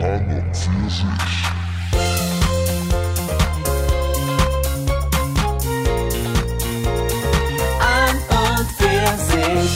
[0.00, 0.54] An und
[8.76, 9.70] für sich.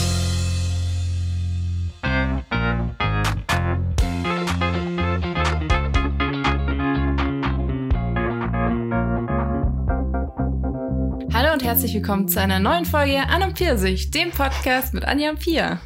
[11.33, 15.31] Hallo und herzlich willkommen zu einer neuen Folge An und Pfirsich, dem Podcast mit Anja
[15.31, 15.81] und Pia.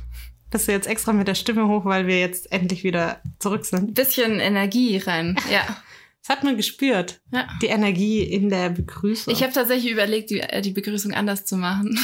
[0.51, 3.93] Bist du jetzt extra mit der Stimme hoch, weil wir jetzt endlich wieder zurück sind?
[3.93, 5.37] Bisschen Energie rein.
[5.51, 5.65] Ja.
[6.21, 7.21] Das hat man gespürt.
[7.31, 7.47] ja.
[7.61, 9.33] Die Energie in der Begrüßung.
[9.33, 11.97] Ich habe tatsächlich überlegt, die, äh, die Begrüßung anders zu machen.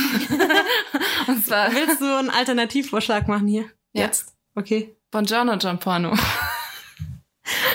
[1.27, 3.65] und zwar Willst du einen Alternativvorschlag machen hier?
[3.91, 4.03] Ja.
[4.05, 4.33] Jetzt?
[4.55, 4.95] Okay.
[5.11, 6.15] Buongiorno Gianporno.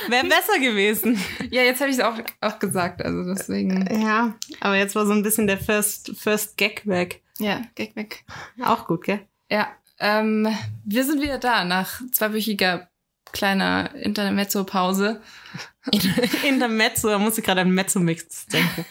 [0.08, 1.22] Wäre besser gewesen.
[1.50, 3.86] Ja, jetzt habe ich es auch, auch gesagt, also deswegen.
[4.00, 7.22] Ja, aber jetzt war so ein bisschen der First, First Gag weg.
[7.38, 8.24] Ja, Gag weg.
[8.62, 9.20] Auch gut, gell?
[9.50, 10.48] Ja, ähm,
[10.84, 12.88] wir sind wieder da nach zweiwöchiger
[13.32, 15.20] kleiner Intermezzo-Pause.
[15.90, 16.00] In,
[16.46, 18.84] in der Mezzo, da muss ich gerade an Mezzo-Mix denken.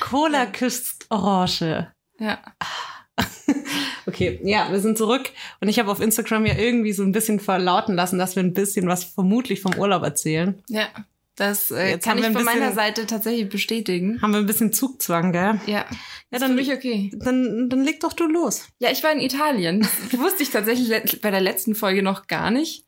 [0.00, 1.92] Cola küsst Orange.
[2.18, 2.40] Ja.
[4.06, 7.38] Okay, ja, wir sind zurück und ich habe auf Instagram ja irgendwie so ein bisschen
[7.38, 10.60] verlauten lassen, dass wir ein bisschen was vermutlich vom Urlaub erzählen.
[10.68, 10.88] Ja,
[11.36, 14.20] das äh, Jetzt kann ich von meiner Seite tatsächlich bestätigen.
[14.20, 15.60] Haben wir ein bisschen Zugzwang, gell?
[15.66, 15.86] Ja,
[16.30, 17.10] Ja, dann, für mich okay.
[17.14, 18.68] dann, dann leg doch du los.
[18.78, 19.86] Ja, ich war in Italien.
[20.12, 22.84] Wusste ich tatsächlich bei der letzten Folge noch gar nicht,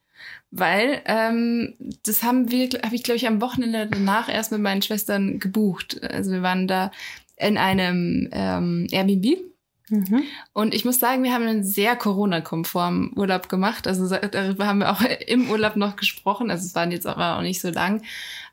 [0.52, 1.74] weil ähm,
[2.06, 6.00] das haben wir, habe ich glaube ich am Wochenende danach erst mit meinen Schwestern gebucht.
[6.02, 6.92] Also wir waren da
[7.36, 9.38] in einem ähm, Airbnb
[9.90, 10.22] Mhm.
[10.54, 13.86] und ich muss sagen, wir haben einen sehr Corona-konformen Urlaub gemacht.
[13.86, 16.50] Also so- darüber haben wir auch im Urlaub noch gesprochen.
[16.50, 18.00] Also es waren jetzt aber auch nicht so lang.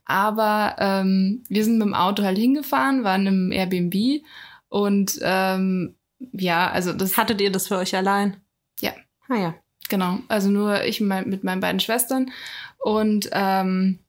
[0.03, 4.21] Aber ähm, wir sind mit dem Auto halt hingefahren, waren im Airbnb
[4.67, 5.95] und ähm,
[6.33, 8.35] ja, also das Hattet ihr das für euch allein?
[8.81, 8.91] Ja.
[9.29, 9.55] Ah ja.
[9.87, 12.31] Genau, also nur ich mit mein- mit meinen beiden Schwestern.
[12.77, 13.99] Und ähm,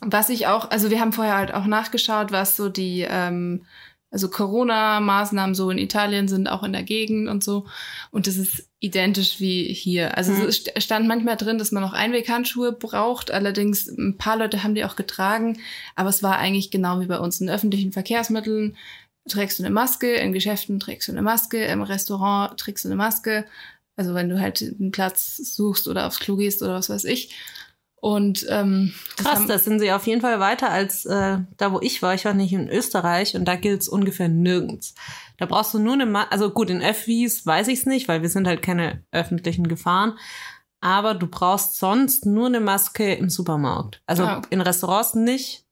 [0.00, 3.64] was ich auch, also wir haben vorher halt auch nachgeschaut, was so die, ähm,
[4.10, 7.66] also Corona-Maßnahmen so in Italien sind, auch in der Gegend und so.
[8.12, 10.16] Und das ist identisch wie hier.
[10.16, 10.42] Also Mhm.
[10.42, 13.30] es st- stand manchmal drin, dass man noch Einweghandschuhe braucht.
[13.32, 15.58] Allerdings ein paar Leute haben die auch getragen.
[15.96, 18.76] Aber es war eigentlich genau wie bei uns in öffentlichen Verkehrsmitteln.
[19.28, 22.96] Trägst du eine Maske, in Geschäften trägst du eine Maske, im Restaurant trägst du eine
[22.96, 23.46] Maske.
[23.96, 27.34] Also wenn du halt einen Platz suchst oder aufs Klo gehst oder was weiß ich.
[27.96, 31.80] Und ähm, das Krass, das sind sie auf jeden Fall weiter als äh, da, wo
[31.80, 32.12] ich war.
[32.14, 34.94] Ich war nicht in Österreich und da gilt's ungefähr nirgends.
[35.38, 38.28] Da brauchst du nur eine Ma also gut, in Öffis weiß ich's nicht, weil wir
[38.28, 40.18] sind halt keine öffentlichen Gefahren.
[40.80, 44.02] Aber du brauchst sonst nur eine Maske im Supermarkt.
[44.04, 44.48] Also Ah, okay.
[44.50, 45.64] in Restaurants nicht.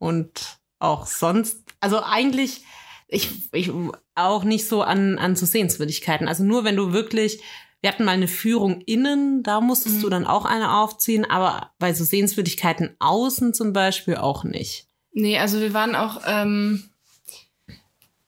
[0.00, 2.64] Und auch sonst, also eigentlich,
[3.10, 3.70] ich, ich
[4.14, 6.28] auch nicht so an, an so Sehenswürdigkeiten.
[6.28, 7.40] Also nur wenn du wirklich,
[7.80, 10.00] wir hatten mal eine Führung innen, da musstest Mhm.
[10.02, 14.86] du dann auch eine aufziehen, aber bei so Sehenswürdigkeiten außen zum Beispiel auch nicht.
[15.12, 16.84] Nee, also wir waren auch, ähm,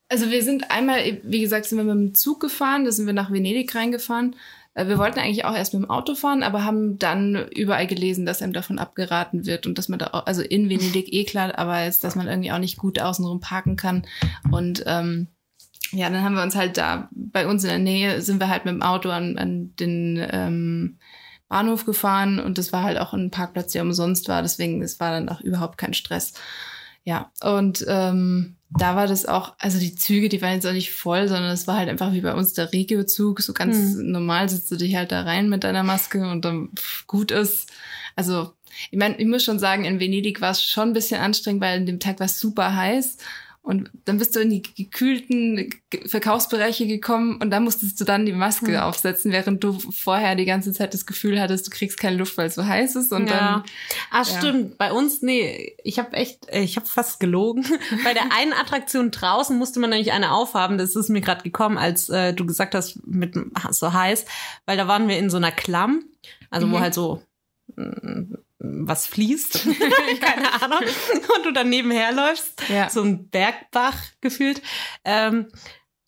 [0.09, 3.13] also wir sind einmal, wie gesagt, sind wir mit dem Zug gefahren, da sind wir
[3.13, 4.37] nach Venedig reingefahren.
[4.75, 8.27] Äh, Wir wollten eigentlich auch erst mit dem Auto fahren, aber haben dann überall gelesen,
[8.27, 11.59] dass einem davon abgeraten wird und dass man da auch, also in Venedig eh klar,
[11.59, 14.07] aber jetzt, dass man irgendwie auch nicht gut außenrum parken kann.
[14.51, 15.29] Und ähm,
[15.93, 18.65] ja, dann haben wir uns halt da, bei uns in der Nähe sind wir halt
[18.65, 20.99] mit dem Auto an, an den ähm,
[21.49, 25.11] Bahnhof gefahren und das war halt auch ein Parkplatz, der umsonst war, deswegen es war
[25.11, 26.33] dann auch überhaupt kein Stress.
[27.05, 30.93] Ja, und ähm, da war das auch, also die Züge, die waren jetzt auch nicht
[30.93, 34.71] voll, sondern es war halt einfach wie bei uns der Regio-Zug, so ganz normal sitzt
[34.71, 37.71] du dich halt da rein mit deiner Maske und dann pff, gut ist.
[38.17, 38.53] Also,
[38.91, 41.79] ich meine, ich muss schon sagen, in Venedig war es schon ein bisschen anstrengend, weil
[41.79, 43.19] an dem Tag war es super heiß.
[43.65, 48.27] Und dann bist du in die gekühlten Ge- Verkaufsbereiche gekommen und da musstest du dann
[48.27, 48.81] die Maske Hm.
[48.83, 52.49] aufsetzen, während du vorher die ganze Zeit das Gefühl hattest, du kriegst keine Luft, weil
[52.49, 53.13] es so heiß ist.
[53.13, 53.63] Und dann
[54.11, 54.25] Ah, Ja.
[54.25, 54.79] stimmt.
[54.79, 57.65] Bei uns, nee, ich habe echt, äh, ich habe fast gelogen.
[58.05, 60.77] Bei der einen Attraktion draußen musste man nämlich eine aufhaben.
[60.77, 63.37] Das ist mir gerade gekommen, als äh, du gesagt hast, mit
[63.71, 64.25] so heiß,
[64.67, 66.05] weil da waren wir in so einer Klamm,
[66.51, 66.81] also wo Mhm.
[66.81, 67.23] halt so
[67.77, 69.53] mm, was fließt,
[70.21, 70.81] keine Ahnung,
[71.37, 72.89] und du dann nebenher läufst, Ja.
[72.89, 74.63] so ein Bergbach gefühlt.
[75.05, 75.49] Ähm,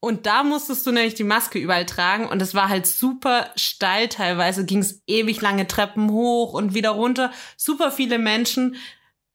[0.00, 4.08] und da musstest du nämlich die Maske überall tragen und es war halt super steil
[4.08, 8.76] teilweise, ging es ewig lange Treppen hoch und wieder runter, super viele Menschen.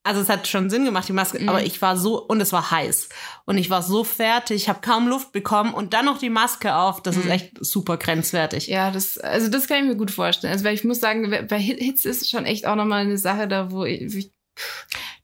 [0.03, 1.49] Also es hat schon Sinn gemacht, die Maske, Mhm.
[1.49, 3.09] aber ich war so, und es war heiß.
[3.45, 6.73] Und ich war so fertig, ich habe kaum Luft bekommen und dann noch die Maske
[6.75, 7.31] auf, das ist Mhm.
[7.31, 8.67] echt super grenzwertig.
[8.67, 10.53] Ja, das, also das kann ich mir gut vorstellen.
[10.53, 13.47] Also weil ich muss sagen, bei Hit- Hits ist schon echt auch nochmal eine Sache
[13.47, 14.31] da, wo ich, ich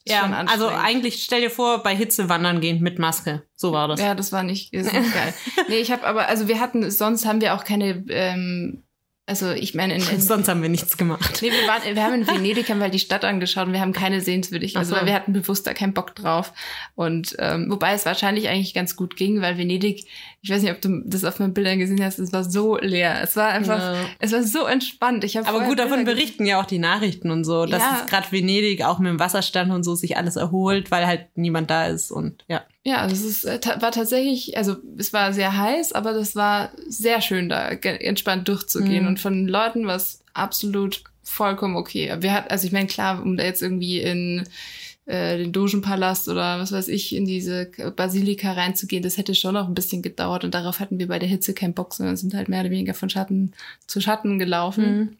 [0.07, 3.41] ist Ja, also eigentlich stell dir vor, bei Hitze wandern gehen mit Maske.
[3.55, 3.99] So war das.
[3.99, 5.33] Ja, das war nicht, ist nicht geil.
[5.67, 8.83] Nee, ich habe aber, also wir hatten, sonst haben wir auch keine ähm,
[9.27, 11.39] also ich meine, in, in, Sonst haben wir nichts gemacht.
[11.41, 13.81] Nee, wir, waren, wir haben in Venedig haben wir halt die Stadt angeschaut und wir
[13.81, 14.77] haben keine Sehenswürdigkeit.
[14.77, 14.99] Also so.
[14.99, 16.53] weil wir hatten bewusst da keinen Bock drauf.
[16.93, 20.05] Und ähm, wobei es wahrscheinlich eigentlich ganz gut ging, weil Venedig,
[20.45, 23.19] ich weiß nicht, ob du das auf meinen Bildern gesehen hast, es war so leer.
[23.23, 24.05] Es war einfach, Ja.
[24.19, 25.23] es war so entspannt.
[25.23, 28.01] Ich Aber gut, davon Bilder berichten ja auch die Nachrichten und so, dass Ja.
[28.03, 31.71] es gerade Venedig auch mit dem Wasserstand und so sich alles erholt, weil halt niemand
[31.71, 32.61] da ist und ja.
[32.83, 36.69] Ja, also es ist, äh, war tatsächlich, also es war sehr heiß, aber das war
[36.87, 39.01] sehr schön, da entspannt durchzugehen.
[39.05, 39.07] Mhm.
[39.07, 42.15] Und von Leuten war es absolut vollkommen okay.
[42.19, 44.47] Wir hat, also ich meine, klar, um da jetzt irgendwie in
[45.05, 49.67] äh, den Dogenpalast oder was weiß ich, in diese Basilika reinzugehen, das hätte schon noch
[49.67, 52.49] ein bisschen gedauert und darauf hatten wir bei der Hitze keinen Bock, sondern sind halt
[52.49, 53.53] mehr oder weniger von Schatten
[53.87, 55.17] zu Schatten gelaufen.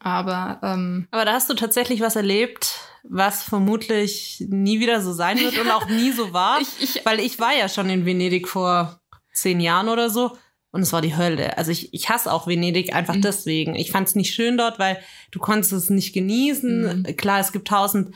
[0.00, 5.38] Aber ähm, Aber da hast du tatsächlich was erlebt, was vermutlich nie wieder so sein
[5.38, 6.60] wird und auch nie so war.
[6.60, 9.00] ich, ich, weil ich war ja schon in Venedig vor
[9.32, 10.36] zehn Jahren oder so
[10.70, 11.56] und es war die Hölle.
[11.58, 13.22] Also ich, ich hasse auch Venedig einfach Mhm.
[13.22, 13.74] deswegen.
[13.74, 14.98] Ich fand es nicht schön dort, weil
[15.32, 17.02] du konntest es nicht genießen.
[17.02, 17.16] Mhm.
[17.16, 18.14] Klar, es gibt tausend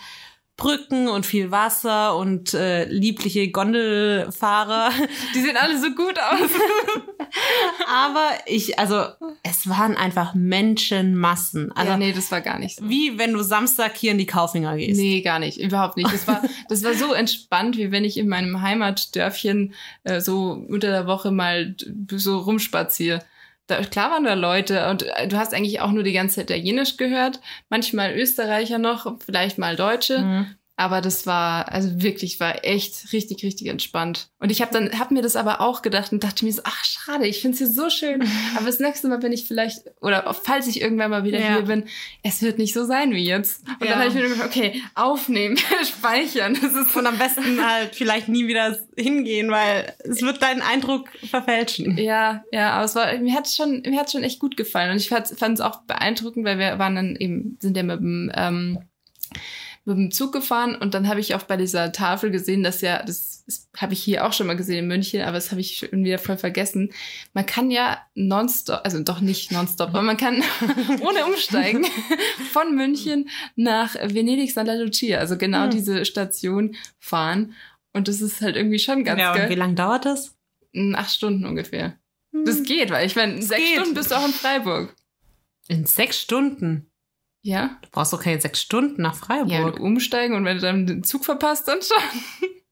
[0.62, 4.90] Brücken und viel Wasser und äh, liebliche Gondelfahrer.
[5.34, 6.50] die sehen alle so gut aus.
[7.88, 9.06] Aber ich, also
[9.42, 11.72] es waren einfach Menschenmassen.
[11.72, 12.88] Also ja, nee, das war gar nicht so.
[12.88, 15.00] wie wenn du Samstag hier in die Kaufinger gehst.
[15.00, 16.12] Nee, gar nicht, überhaupt nicht.
[16.12, 19.74] Das war, das war so entspannt, wie wenn ich in meinem Heimatdörfchen
[20.04, 21.74] äh, so unter der Woche mal
[22.08, 23.18] so rumspaziere.
[23.72, 26.50] Da, klar waren da Leute und äh, du hast eigentlich auch nur die ganze Zeit
[26.50, 27.40] Italienisch gehört,
[27.70, 30.18] manchmal Österreicher noch, vielleicht mal Deutsche.
[30.18, 30.46] Mhm.
[30.82, 34.30] Aber das war, also wirklich, war echt richtig, richtig entspannt.
[34.40, 36.84] Und ich habe dann, hab mir das aber auch gedacht und dachte mir so, ach
[36.84, 38.20] schade, ich finde es hier so schön.
[38.56, 41.54] Aber das nächste Mal bin ich vielleicht, oder falls ich irgendwann mal wieder Ja.
[41.54, 41.84] hier bin,
[42.24, 43.62] es wird nicht so sein wie jetzt.
[43.78, 43.92] Und Ja.
[43.92, 46.58] dann habe ich mir gedacht, okay, aufnehmen, speichern.
[46.60, 51.08] Das ist Und am besten halt vielleicht nie wieder hingehen, weil es wird deinen Eindruck
[51.30, 51.96] verfälschen.
[51.96, 54.90] Ja, ja, aber es war, mir hat schon, mir hat schon echt gut gefallen.
[54.90, 58.32] Und ich fand es auch beeindruckend, weil wir waren dann eben, sind ja mit dem,
[58.34, 58.80] ähm,
[59.84, 63.02] mit dem Zug gefahren und dann habe ich auch bei dieser Tafel gesehen, dass ja,
[63.02, 65.78] das, das habe ich hier auch schon mal gesehen in München, aber das habe ich
[65.78, 66.92] schon wieder voll vergessen.
[67.32, 70.42] Man kann ja nonstop, also doch nicht nonstop, aber man kann
[71.00, 71.84] ohne umsteigen
[72.52, 75.70] von München nach Venedig Santa Lucia, also genau Hm.
[75.70, 77.54] diese Station fahren.
[77.92, 79.58] Und das ist halt irgendwie schon ganz ja, und wie geil.
[79.58, 80.36] lange dauert das?
[80.70, 81.98] In Acht Stunden ungefähr.
[82.44, 83.74] Das geht, weil ich meine, in sechs geht.
[83.74, 84.94] Stunden bist du auch in Freiburg.
[85.68, 86.86] In sechs Stunden.
[87.42, 87.78] Ja?
[87.82, 89.50] Du brauchst doch keine sechs Stunden nach Freiburg.
[89.50, 91.96] Ja, du umsteigen und wenn du dann den Zug verpasst, dann schon.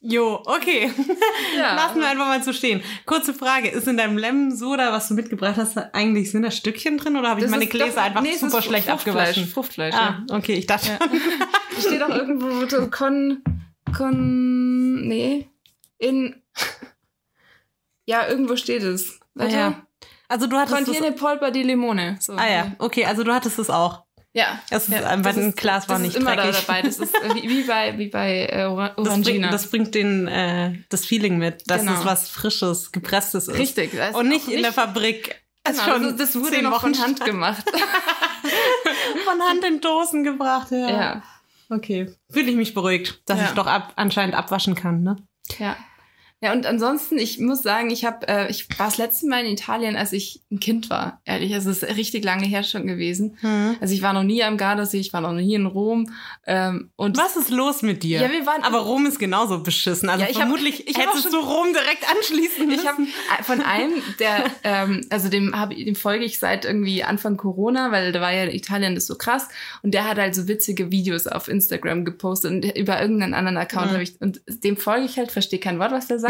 [0.00, 0.90] Jo, okay.
[1.56, 1.74] Ja.
[1.74, 2.82] Lassen wir einfach mal so stehen.
[3.06, 6.98] Kurze Frage, ist in deinem Lemon Soda, was du mitgebracht hast, eigentlich, sind da Stückchen
[6.98, 9.46] drin oder habe ich Das meine Gläser doch- einfach nee, super schlecht abgewaschen?
[9.46, 10.88] Fruchtfleisch, Ah, okay, ich dachte.
[10.88, 11.80] Ja.
[11.80, 13.42] Steht auch irgendwo so Con,
[13.96, 15.48] Con, nee,
[15.98, 16.42] in,
[18.04, 19.18] ja, irgendwo steht es.
[19.38, 19.85] Ah, ja.
[20.28, 22.16] Also du hattest Contiene das, Polpa di Limone.
[22.20, 22.34] So.
[22.34, 24.04] Ah ja, okay, also du hattest es auch.
[24.32, 24.60] Ja.
[24.68, 26.66] Es ist ja, das ein Glas war das nicht ist immer da dreckig.
[26.66, 26.82] dabei.
[26.82, 29.50] Das ist wie, wie bei, wie bei äh, Ora- Das bringt, Orangina.
[29.50, 31.94] das bringt den, äh, das Feeling mit, dass Genau.
[31.98, 33.56] es was Frisches, Gepresstes ist.
[33.58, 33.92] Richtig.
[33.96, 35.42] das ist Und nicht auch in der Fabrik.
[35.64, 37.64] Genau, schon das, das wurde noch Wochen von Hand gemacht.
[39.24, 40.68] von Hand in Dosen gebracht.
[40.70, 40.88] Ja.
[40.90, 41.22] ja.
[41.70, 42.12] Okay.
[42.30, 43.46] Fühle ich mich beruhigt, dass Ja.
[43.46, 45.16] ich doch ab, anscheinend abwaschen kann, ne?
[45.58, 45.76] Ja.
[46.42, 49.52] Ja, und ansonsten, ich muss sagen, ich habe, äh, ich war das letzte Mal in
[49.54, 51.22] Italien, als ich ein Kind war.
[51.24, 53.38] Ehrlich, es ist richtig lange her schon gewesen.
[53.80, 56.10] Also ich war noch nie am Gardasee, ich war noch nie in Rom.
[56.46, 58.20] Ähm, und Was ist los mit dir?
[58.20, 60.10] Ja, wir waren- Aber Rom ist genauso beschissen.
[60.10, 62.80] Also Ja, ich hab- vermutlich ich hab auch hättest schon- du Rom direkt anschließen müssen.
[62.82, 63.06] Ich habe
[63.44, 68.12] von einem, der, ähm, also dem, hab, dem folge ich seit irgendwie Anfang Corona, weil
[68.12, 69.48] da war ja Italien das so krass
[69.82, 73.86] und der hat halt so witzige Videos auf Instagram gepostet und über irgendeinen anderen Account
[73.86, 73.94] Mhm.
[73.94, 76.25] habe ich und dem folge ich halt, verstehe kein Wort, was der sagt,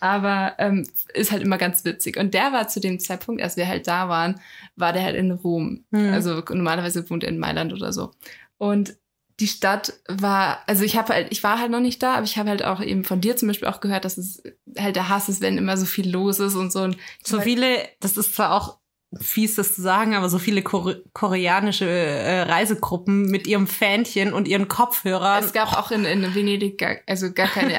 [0.00, 3.68] aber ähm, ist halt immer ganz witzig und der war zu dem Zeitpunkt, als wir
[3.68, 4.40] halt da waren,
[4.76, 6.12] war der halt in Rom, Mhm.
[6.12, 8.12] also normalerweise wohnt er in Mailand oder so
[8.58, 8.96] und
[9.38, 12.38] die Stadt war, also ich habe halt, ich war halt noch nicht da, aber ich
[12.38, 14.42] habe halt auch eben von dir zum Beispiel auch gehört, dass es
[14.78, 16.80] halt der Hass ist, wenn immer so viel los ist und so.
[16.80, 18.78] Und so viele, das ist zwar auch
[19.20, 24.48] fies, das zu sagen, aber so viele Kore koreanische äh, Reisegruppen mit ihrem Fähnchen und
[24.48, 25.42] ihren Kopfhörern.
[25.44, 27.78] Es gab auch in, in Venedig gar, also gar keine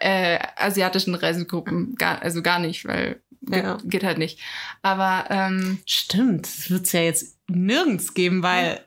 [0.00, 3.20] äh, asiatischen Reisegruppen, gar, also gar nicht, weil
[3.50, 3.78] Ja.
[3.84, 4.40] geht halt nicht.
[4.82, 8.84] Aber ähm, Stimmt, das wird's ja jetzt nirgends geben, weil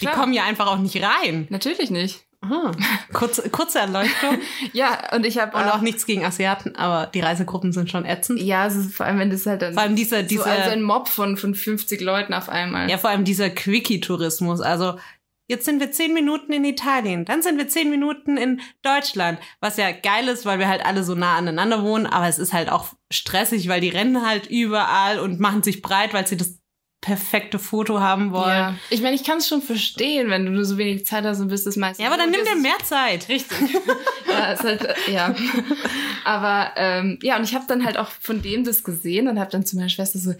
[0.00, 0.16] die Klar.
[0.16, 1.46] kommen ja einfach auch nicht rein.
[1.50, 2.24] natürlich nicht.
[2.50, 2.72] Ah,
[3.12, 4.38] kurze, kurze Erleuchtung.
[4.72, 8.40] Ja, und ich habe Und auch nichts gegen Asiaten, aber die Reisegruppen sind schon ätzend.
[8.40, 10.70] Ja, es ist vor allem, wenn das halt dann Vor allem dieser, so dieser, also
[10.70, 12.90] ein Mob von, von 50 Leuten auf einmal.
[12.90, 14.60] ja, vor allem dieser Quickie-Tourismus.
[14.60, 14.98] Also
[15.48, 19.76] jetzt sind wir zehn Minuten in Italien, dann sind wir zehn Minuten in Deutschland, was
[19.76, 22.70] ja geil ist, weil wir halt alle so nah aneinander wohnen, aber es ist halt
[22.70, 26.58] auch stressig, weil die rennen halt überall und machen sich breit, weil sie das
[27.04, 28.48] perfekte Foto haben wollen.
[28.48, 28.74] Ja.
[28.88, 31.48] Ich meine, ich kann es schon verstehen, wenn du nur so wenig Zeit hast und
[31.48, 32.02] bist es meistens.
[32.02, 33.28] Ja, aber dann nimm dir mehr Zeit.
[33.28, 33.58] Richtig.
[34.30, 35.34] ja, ist halt, äh, ja.
[36.24, 39.50] Aber ähm, ja, und ich habe dann halt auch von dem das gesehen und habe
[39.50, 40.34] dann zu meiner Schwester so,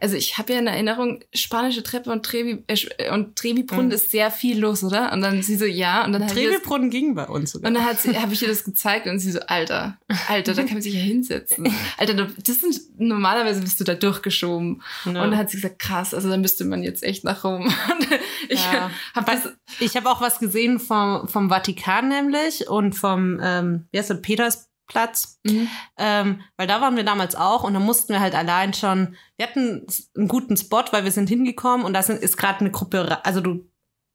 [0.00, 3.92] also ich habe ja in Erinnerung, spanische Treppe und Trevi äh, und Trevi-Brunnen Mhm.
[3.92, 5.12] ist sehr viel los, oder?
[5.12, 6.04] Und dann sie so, ja.
[6.04, 7.68] Und dann Trevi-Brunnen ging bei uns sogar.
[7.68, 10.82] und dann habe ich ihr das gezeigt und sie so, Alter, Alter, da kann man
[10.82, 11.74] sich ja hinsetzen.
[11.96, 14.80] Alter, das sind normalerweise bist du da durchgeschoben.
[15.04, 15.10] Ja.
[15.10, 17.72] Und dann hat sie gesagt, krass, also dann müsste man jetzt echt nach Rom.
[18.50, 18.90] Ich Ja.
[19.14, 24.10] habe das, habe auch was gesehen vom, vom Vatikan nämlich und vom, ähm, wie heißt
[24.10, 25.40] der, Petersplatz.
[25.44, 25.68] Mhm.
[25.96, 29.46] Ähm, weil da waren wir damals auch und da mussten wir halt allein schon, wir
[29.46, 33.40] hatten einen guten Spot, weil wir sind hingekommen und da ist gerade eine Gruppe, also
[33.40, 33.64] du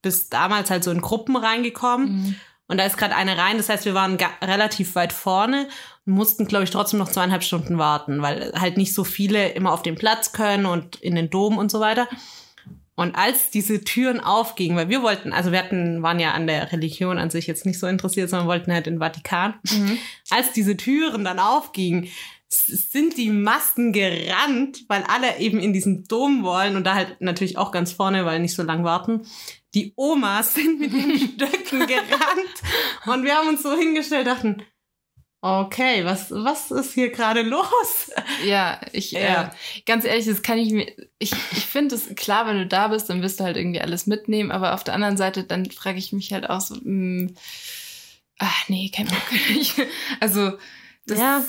[0.04, 2.36] bist damals halt so in Gruppen reingekommen Mhm.
[2.68, 3.58] und da ist gerade eine rein.
[3.58, 5.68] Das heißt, wir waren relativ weit vorne
[6.10, 9.82] mussten, glaube ich, trotzdem noch zweieinhalb Stunden warten, weil halt nicht so viele immer auf
[9.82, 12.08] den Platz können und in den Dom und so weiter.
[12.96, 16.70] Und als diese Türen aufgingen, weil wir wollten, also wir hatten, waren ja an der
[16.74, 19.54] Religion an sich jetzt nicht so interessiert, sondern wollten halt in den Vatikan.
[19.72, 19.98] Mhm.
[20.30, 22.10] Als diese Türen dann aufgingen,
[22.50, 27.58] sind die Massen gerannt, weil alle eben in diesen Dom wollen und da halt natürlich
[27.58, 29.26] auch ganz vorne, weil nicht so lang warten.
[29.76, 32.56] Die Omas sind mit den Stöcken gerannt
[33.06, 34.64] und wir haben uns so hingestellt, dachten,
[35.42, 38.12] okay, was, was ist hier gerade los?
[38.46, 39.44] Ja, ich, Ja.
[39.44, 39.50] Äh,
[39.86, 43.10] ganz ehrlich, das kann ich mir, ich, ich finde es klar, wenn du da bist,
[43.10, 46.12] dann wirst du halt irgendwie alles mitnehmen, aber auf der anderen Seite, dann frage ich
[46.14, 47.32] mich halt auch so, mh,
[48.38, 49.18] ach nee, kein Bock.
[50.20, 50.58] Also,
[51.06, 51.44] das, Ja.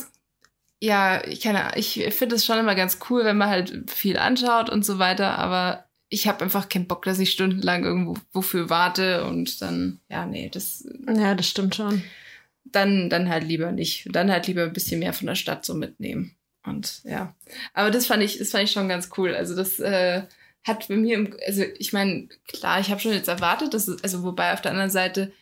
[0.80, 4.70] ja, ich keine, ich finde es schon immer ganz cool, wenn man halt viel anschaut
[4.70, 9.24] und so weiter, aber ich habe einfach keinen Bock, dass ich stundenlang irgendwo wofür warte
[9.24, 12.02] und dann, ja, nee, das, Ja, das stimmt schon.
[12.64, 14.08] Dann, dann halt lieber nicht.
[14.10, 16.36] Dann halt lieber ein bisschen mehr von der Stadt so mitnehmen.
[16.64, 17.34] Und ja.
[17.72, 19.34] Aber das fand ich, das fand ich schon ganz cool.
[19.34, 20.22] Also das äh,
[20.64, 24.02] hat bei mir, im, also ich meine, klar, ich habe schon jetzt erwartet, dass es,
[24.02, 25.32] also wobei auf der anderen Seite,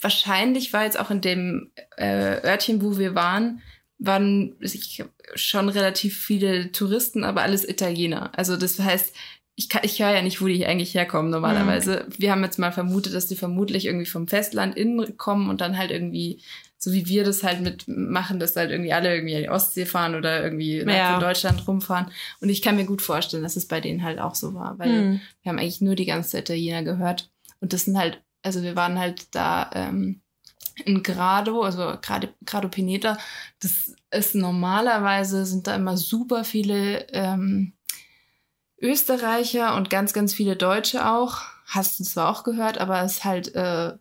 [0.00, 3.62] wahrscheinlich war jetzt auch in dem äh, Örtchen, wo wir waren,
[3.98, 5.02] waren ich,
[5.34, 8.36] schon relativ viele Touristen, aber alles Italiener.
[8.36, 9.14] Also das heißt,
[9.62, 12.06] ich, kann- ich höre ja nicht, wo die eigentlich herkommen normalerweise.
[12.18, 15.78] Wir haben jetzt mal vermutet, dass die vermutlich irgendwie vom Festland innen kommen und dann
[15.78, 16.40] halt irgendwie,
[16.78, 20.14] so wie wir das halt mitmachen, dass halt irgendwie alle irgendwie an die Ostsee fahren
[20.14, 21.12] oder irgendwie Ja.
[21.12, 22.10] von Deutschland rumfahren.
[22.40, 24.90] Und ich kann mir gut vorstellen, dass es bei denen halt auch so war, weil
[24.90, 25.20] Hm.
[25.42, 27.30] wir haben eigentlich nur die ganze Italiener gehört.
[27.60, 30.20] Und das sind halt, also wir waren halt da ähm,
[30.84, 33.16] in Grado, also Grado, Grado Pineta.
[33.60, 37.74] Das ist normalerweise, sind da immer super viele ähm,
[38.82, 41.38] Österreicher und ganz, ganz viele Deutsche auch.
[41.66, 43.92] Hast du zwar auch gehört, aber es ist halt, äh,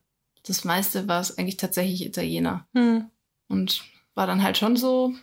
[0.43, 2.67] das meiste war es eigentlich tatsächlich Italiener.
[2.73, 3.05] Hm.
[3.47, 3.83] Und
[4.15, 5.13] war dann halt schon so,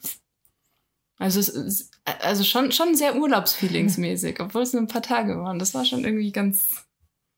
[1.19, 1.91] also es ist,
[2.23, 5.59] also schon, schon sehr urlaubsfeelingsmäßig, obwohl es nur ein paar Tage waren.
[5.59, 6.87] Das war schon irgendwie ganz,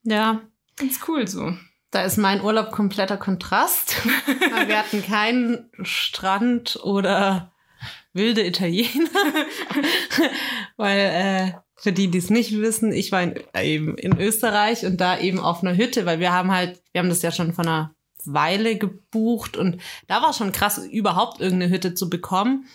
[0.02, 0.40] Ja,
[0.76, 1.54] ganz cool so.
[1.90, 3.96] da ist mein Urlaub kompletter Kontrast.
[4.66, 7.52] Wir hatten keinen Strand oder
[8.12, 9.08] wilde Italiener.
[10.76, 15.00] Weil, äh, für die, die es nicht wissen, ich war in, eben in Österreich und
[15.00, 17.66] da eben auf einer Hütte, weil wir haben halt, wir haben das ja schon von
[17.66, 17.94] einer
[18.26, 22.66] Weile gebucht und da war schon krass, überhaupt irgendeine Hütte zu bekommen.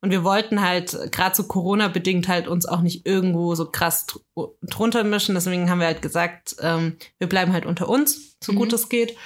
[0.00, 4.52] Und wir wollten halt gerade so Corona-bedingt halt uns auch nicht irgendwo so krass dr
[4.62, 5.36] drunter mischen.
[5.36, 8.56] Deswegen haben wir halt gesagt, ähm, wir bleiben halt unter uns, so Mhm.
[8.56, 9.16] gut es geht.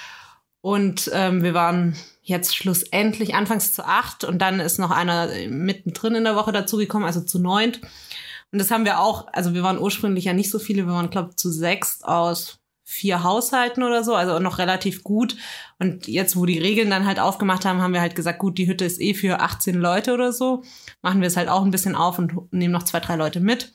[0.61, 6.15] Und ähm, wir waren jetzt schlussendlich anfangs zu acht und dann ist noch einer mittendrin
[6.15, 7.81] in der Woche dazugekommen, also zu neunt.
[8.51, 11.09] Und das haben wir auch, also wir waren ursprünglich ja nicht so viele, wir waren,
[11.09, 15.35] glaube zu sechs aus vier Haushalten oder so, also noch relativ gut.
[15.77, 18.67] Und jetzt, wo die Regeln dann halt aufgemacht haben, haben wir halt gesagt, gut, die
[18.67, 20.63] Hütte ist eh für 18 Leute oder so.
[21.01, 23.73] Machen wir es halt auch ein bisschen auf und nehmen noch zwei, drei Leute mit.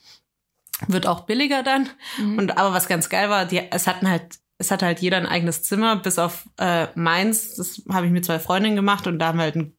[0.88, 1.90] Wird auch billiger dann.
[2.18, 2.38] Mhm.
[2.38, 5.26] Und aber was ganz geil war, die, es hatten halt, es hatte halt jeder ein
[5.26, 7.56] eigenes Zimmer, bis auf äh, meins.
[7.56, 9.76] Das habe ich mit zwei Freundinnen gemacht und da haben wir halt ein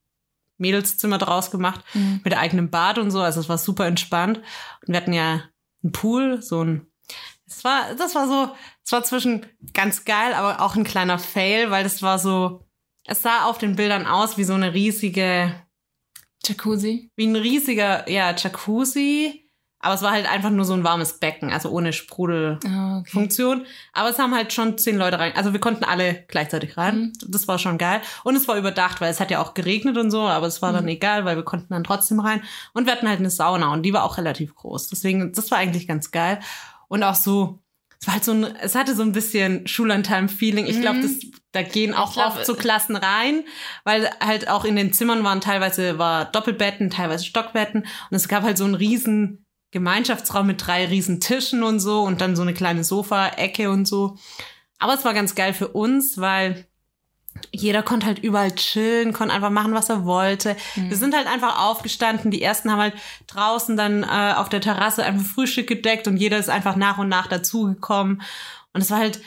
[0.63, 2.22] Mädelszimmer draus gemacht Mhm.
[2.24, 3.22] mit eigenem Bad und so.
[3.22, 4.38] Also es war super entspannt.
[4.82, 5.43] Und wir hatten ja
[5.84, 6.88] einen Pool, so ein.
[7.46, 8.50] Es war, das war so,
[8.84, 12.65] es war zwischen ganz geil, aber auch ein kleiner Fail, weil das war so,
[13.05, 15.53] es sah auf den Bildern aus wie so eine riesige,
[16.46, 17.12] Jacuzzi.
[17.15, 19.43] wie ein riesiger, ja, Jacuzzi.
[19.84, 23.58] Aber es war halt einfach nur so ein warmes Becken, also ohne Sprudelfunktion.
[23.58, 23.70] Ah, okay.
[23.94, 25.34] Aber es haben halt schon zehn Leute rein.
[25.36, 26.98] Also wir konnten alle gleichzeitig rein.
[26.98, 27.13] Mhm.
[27.28, 28.02] Das war schon geil.
[28.24, 30.72] Und es war überdacht, weil es hat ja auch geregnet und so, aber es war
[30.72, 30.90] dann Mhm.
[30.90, 32.42] egal, weil wir konnten dann trotzdem rein.
[32.74, 34.88] Und wir hatten halt eine Sauna und die war auch relativ groß.
[34.88, 36.40] Deswegen, das war eigentlich ganz geil.
[36.88, 37.60] Und auch so,
[38.00, 40.66] es war halt so ein, es hatte so ein bisschen Schullandheim-Feeling.
[40.66, 41.12] Ich glaube, das
[41.54, 43.44] da gehen auch glaub, oft so Klassen rein,
[43.84, 48.42] weil halt auch in den Zimmern waren teilweise war Doppelbetten, teilweise Stockbetten und es gab
[48.44, 49.43] halt so einen riesen
[49.74, 54.15] Gemeinschaftsraum mit drei riesen Tischen und so und dann so eine kleine Sofa-Ecke und so.
[54.80, 56.65] Aber es war ganz geil für uns, weil
[57.51, 60.56] jeder konnte halt überall chillen, konnte einfach machen, was er wollte.
[60.75, 60.89] Mhm.
[60.92, 62.30] Wir sind halt einfach aufgestanden.
[62.32, 62.96] Die ersten haben halt
[63.27, 67.10] draußen dann äh, auf der Terrasse einfach Frühstück gedeckt und jeder ist einfach nach und
[67.10, 68.22] nach dazugekommen.
[68.74, 69.22] Und es war halt,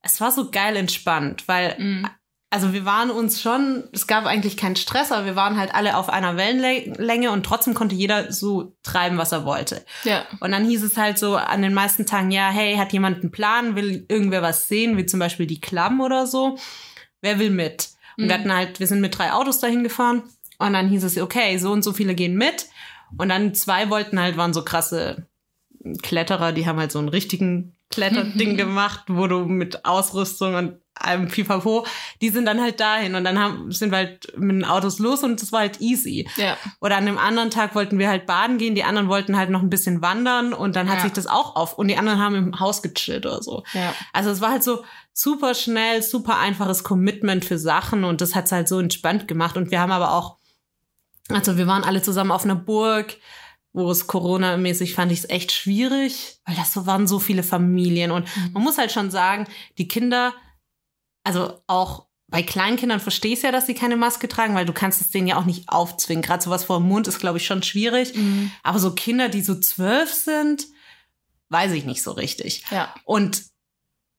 [0.00, 2.08] es war so geil entspannt, weil, Mhm.
[2.52, 5.96] Also wir waren uns schon, es gab eigentlich keinen Stress, aber wir waren halt alle
[5.96, 9.82] auf einer Wellenlänge und trotzdem konnte jeder so treiben, was er wollte.
[10.04, 10.26] Ja.
[10.40, 13.30] Und dann hieß es halt so an den meisten Tagen, ja, hey, hat jemand einen
[13.30, 16.58] Plan, will irgendwer was sehen, wie zum Beispiel die Klamm oder so.
[17.22, 17.88] Wer will mit?
[18.18, 18.40] Und wir Mhm.
[18.40, 20.22] hatten halt, wir sind mit drei Autos dahin gefahren
[20.58, 22.66] und dann hieß es, okay, so und so viele gehen mit.
[23.16, 25.26] Und dann zwei wollten halt, waren so krasse
[26.02, 31.26] Kletterer, die haben halt so einen richtigen Kletterding gemacht, wo du mit Ausrüstung und allem
[31.28, 31.86] Pipapo,
[32.20, 35.22] die sind dann halt dahin und dann haben, sind wir halt mit den Autos los
[35.24, 36.28] und das war halt easy.
[36.36, 36.56] Ja.
[36.80, 39.62] Oder an dem anderen Tag wollten wir halt baden gehen, die anderen wollten halt noch
[39.62, 41.04] ein bisschen wandern und dann hat Ja.
[41.04, 43.64] sich das auch auf und die anderen haben im Haus gechillt oder so.
[43.72, 43.94] Ja.
[44.12, 44.84] Also es war halt so
[45.14, 49.70] super schnell, super einfaches Commitment für Sachen und das hat's halt so entspannt gemacht und
[49.70, 50.36] wir haben aber auch,
[51.30, 53.16] also wir waren alle zusammen auf einer Burg,
[53.72, 58.10] wo es Corona-mäßig fand ich es echt schwierig, weil das so waren so viele Familien
[58.10, 59.46] und man muss halt schon sagen,
[59.78, 60.34] die Kinder,
[61.24, 65.02] also auch bei Kleinkindern verstehe ich ja, dass sie keine Maske tragen, weil du kannst
[65.02, 66.22] es denen ja auch nicht aufzwingen.
[66.22, 68.14] Gerade sowas vor dem Mund ist, glaube ich, schon schwierig.
[68.14, 68.50] Mhm.
[68.62, 70.66] Aber so Kinder, die so zwölf sind,
[71.50, 72.64] weiß ich nicht so richtig.
[72.70, 72.94] Ja.
[73.04, 73.42] Und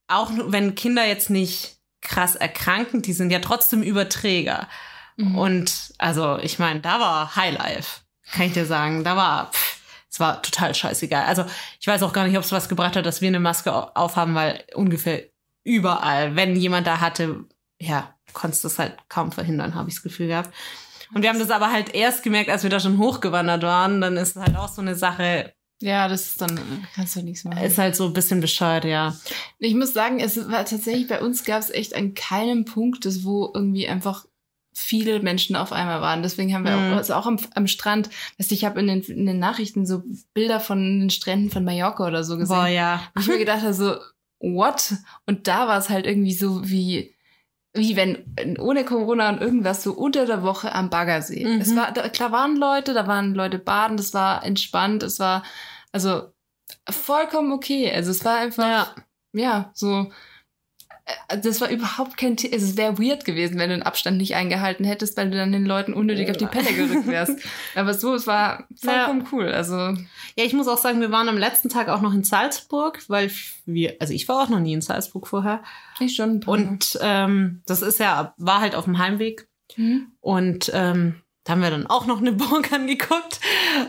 [0.08, 4.70] auch wenn Kinder jetzt nicht krass erkranken, die sind ja trotzdem Überträger.
[5.18, 5.36] Mhm.
[5.36, 8.02] Und also, ich meine, da war Highlife,
[8.34, 9.04] kann ich dir sagen.
[9.04, 11.26] Da war, pff, es war total scheißegal.
[11.26, 11.46] Also,
[11.80, 13.92] ich weiß auch gar nicht, ob es was gebracht hat, dass wir eine Maske au-
[13.96, 15.24] aufhaben, weil ungefähr
[15.64, 17.46] überall, wenn jemand da hatte,
[17.80, 20.54] ja, konntest du es halt kaum verhindern, habe ich das Gefühl gehabt.
[21.14, 24.02] Und wir haben das aber halt erst gemerkt, als wir da schon hochgewandert waren.
[24.02, 27.44] Dann ist es halt auch so eine Sache, ja, das ist dann, kannst du nichts
[27.44, 27.62] machen.
[27.64, 29.16] ist halt so ein bisschen bescheuert, ja.
[29.60, 33.24] Ich muss sagen, es war tatsächlich, bei uns gab es echt an keinem Punkt, das
[33.26, 34.26] wo irgendwie einfach
[34.74, 36.24] viele Menschen auf einmal waren.
[36.24, 36.94] Deswegen haben wir Mhm.
[36.94, 39.86] auch, also auch am, am Strand, weißt du, ich habe in den, in den Nachrichten
[39.86, 42.56] so Bilder von den Stränden von Mallorca oder so gesehen.
[42.56, 43.02] Boah, ja.
[43.16, 43.96] Und ich mir gedacht habe, so,
[44.40, 44.94] what?
[45.26, 47.16] Und da war es halt irgendwie so wie,
[47.74, 51.46] wie wenn ohne Corona und irgendwas so unter der Woche am Baggersee.
[51.46, 51.62] Mhm.
[51.62, 55.44] Es war, da, klar waren Leute, da waren Leute baden, das war entspannt, es war,
[55.92, 56.32] also
[56.90, 57.92] vollkommen okay.
[57.92, 58.96] Also es war einfach, Ja.
[59.34, 60.12] ja, so,
[61.42, 62.56] das war überhaupt kein Thema.
[62.56, 65.66] Es wäre weird gewesen, wenn du den Abstand nicht eingehalten hättest, weil du dann den
[65.66, 67.34] Leuten unnötig auf die Pelle gerückt wärst.
[67.76, 69.50] Aber so, es war vollkommen cool.
[69.50, 73.04] Also, Ja, ich muss auch sagen, wir waren am letzten Tag auch noch in Salzburg,
[73.10, 73.30] weil
[73.66, 75.62] wir, also ich war auch noch nie in Salzburg vorher.
[76.00, 76.42] ich schon.
[76.44, 79.48] Und ähm, das ist ja, war halt auf dem Heimweg.
[79.76, 80.12] Mhm.
[80.22, 83.42] Und ähm, da haben wir dann auch noch eine Burg angeguckt.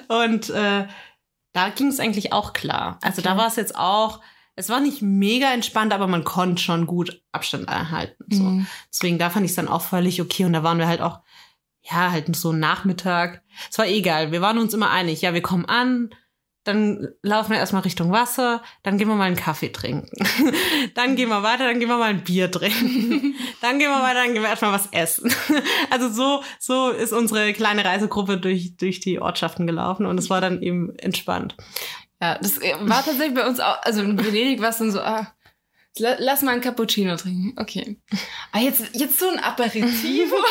[0.09, 0.87] Und äh,
[1.53, 2.99] da ging es eigentlich auch klar.
[3.03, 3.29] Also Okay.
[3.29, 4.21] da war es jetzt auch,
[4.57, 8.25] es war nicht mega entspannt, aber man konnte schon gut Abstand einhalten.
[8.31, 8.43] So.
[8.43, 8.67] Mhm.
[8.93, 10.45] Deswegen da fand ich es dann auch völlig okay.
[10.45, 11.21] Und da waren wir halt auch,
[11.83, 13.43] ja, halt so Nachmittag.
[13.71, 14.33] Es war egal.
[14.33, 15.23] Wir waren uns immer einig.
[15.23, 16.11] Ja, wir kommen an,
[16.65, 20.11] dann laufen wir erstmal Richtung Wasser, dann gehen wir mal einen Kaffee trinken.
[20.95, 23.35] dann gehen wir weiter, dann gehen wir mal ein Bier trinken.
[23.61, 25.33] dann gehen wir weiter, dann gehen wir erstmal was essen.
[25.91, 30.41] also so, so ist unsere kleine Reisegruppe durch, durch die Ortschaften gelaufen und es war
[30.41, 31.55] dann eben entspannt.
[32.21, 35.01] Ja, das äh, war tatsächlich bei uns auch, also in Venedig war es dann so,
[35.01, 35.27] ah,
[35.99, 37.55] la- lass mal einen Cappuccino trinken.
[37.61, 37.99] Okay.
[38.53, 40.37] Aber jetzt, jetzt so ein Aperitivo.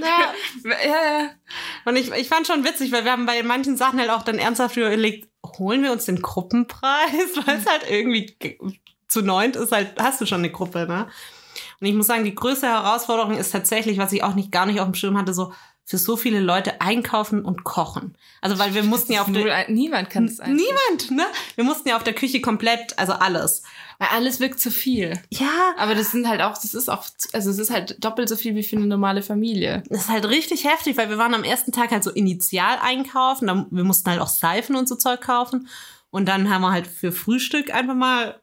[0.00, 0.32] Ja.
[0.64, 1.30] ja, ja.
[1.84, 4.38] Und ich, ich fand schon witzig, weil wir haben bei manchen Sachen halt auch dann
[4.38, 8.58] ernsthaft überlegt, holen wir uns den Gruppenpreis, weil es halt irgendwie ge-
[9.06, 11.08] zu neunt ist, halt, hast du schon eine Gruppe, ne?
[11.80, 14.80] Und ich muss sagen, die größte Herausforderung ist tatsächlich, was ich auch nicht gar nicht
[14.80, 15.52] auf dem Schirm hatte, so
[15.88, 18.14] für so viele Leute einkaufen und kochen.
[18.42, 21.24] Also weil wir mussten ja auf der niemand kann es niemand, ne?
[21.54, 23.62] Wir mussten ja auf der Küche komplett, also alles.
[23.98, 25.18] Weil alles wirkt zu viel.
[25.30, 28.36] Ja, Aber das sind halt auch, das ist auch, also es ist halt doppelt so
[28.36, 29.82] viel wie für eine normale Familie.
[29.88, 33.46] Das ist halt richtig heftig, weil wir waren am ersten Tag halt so initial einkaufen.
[33.46, 35.68] Dann, wir mussten halt auch Seifen und so Zeug kaufen.
[36.10, 38.38] Und dann haben wir halt für Frühstück einfach mal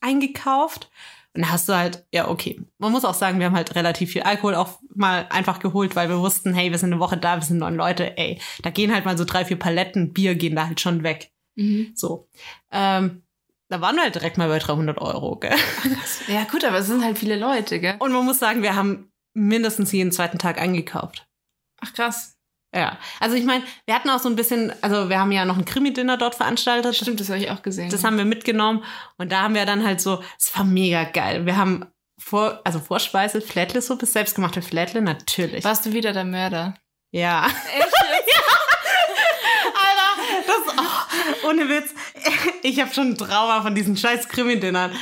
[0.00, 0.88] eingekauft.
[1.36, 2.60] Und da hast du halt, ja, okay.
[2.78, 6.08] Man muss auch sagen, wir haben halt relativ viel Alkohol auch mal einfach geholt, weil
[6.08, 8.92] wir wussten, hey, wir sind eine Woche da, wir sind neun Leute, ey, da gehen
[8.92, 11.30] halt mal so drei, vier Paletten Bier gehen da halt schon weg.
[11.94, 12.28] So.
[12.72, 13.22] Ähm,
[13.68, 15.56] da waren wir halt direkt mal bei 300 Euro, gell?
[16.28, 17.96] Ja, gut, aber es sind halt viele Leute, gell?
[17.98, 21.26] Und man muss sagen, wir haben mindestens jeden zweiten Tag eingekauft.
[21.80, 22.35] Ach krass.
[22.76, 25.56] Ja, also ich meine, wir hatten auch so ein bisschen, also wir haben ja noch
[25.56, 26.94] ein Krimi-Dinner dort veranstaltet.
[26.94, 27.88] Stimmt, das habe ich auch gesehen.
[27.88, 28.84] Das haben wir mitgenommen
[29.16, 31.46] und da haben wir dann halt so, es war mega geil.
[31.46, 31.86] Wir haben
[32.18, 35.64] vor, also Vorspeise, Flätlesuppe, selbstgemachte Flätle, natürlich.
[35.64, 36.74] Warst du wieder der Mörder?
[37.12, 37.46] Ja.
[37.46, 37.86] Echt?
[39.82, 41.94] Alter, das, oh, ohne Witz,
[42.62, 44.92] ich habe schon ein Trauma von diesen scheiß Krimi-Dinnern.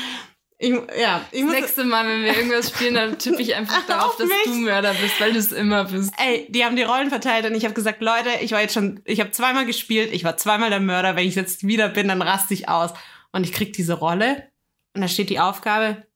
[0.58, 3.82] Ich, ja, ich Das muss, nächste Mal, wenn wir irgendwas spielen, dann tippe ich einfach
[3.86, 4.44] darauf, Auf dass mich?
[4.44, 6.12] du Mörder bist, weil du es immer bist.
[6.16, 9.00] ey, die haben die Rollen verteilt und ich habe gesagt, Leute, ich war jetzt schon,
[9.04, 12.22] ich habe zweimal gespielt, ich war zweimal der Mörder, wenn ich jetzt wieder bin, dann
[12.22, 12.90] raste ich aus.
[13.32, 14.48] Und ich krieg diese Rolle
[14.94, 16.06] und da steht die Aufgabe,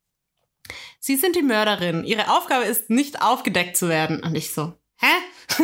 [1.01, 2.05] Sie sind die Mörderin.
[2.05, 4.23] Ihre Aufgabe ist, nicht aufgedeckt zu werden.
[4.23, 5.07] Und ich so, hä?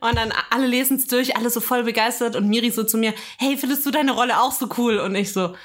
[0.00, 3.14] und dann alle lesen es durch, alle so voll begeistert und Miri so zu mir,
[3.38, 4.98] hey, findest du deine Rolle auch so cool?
[4.98, 5.56] Und ich so,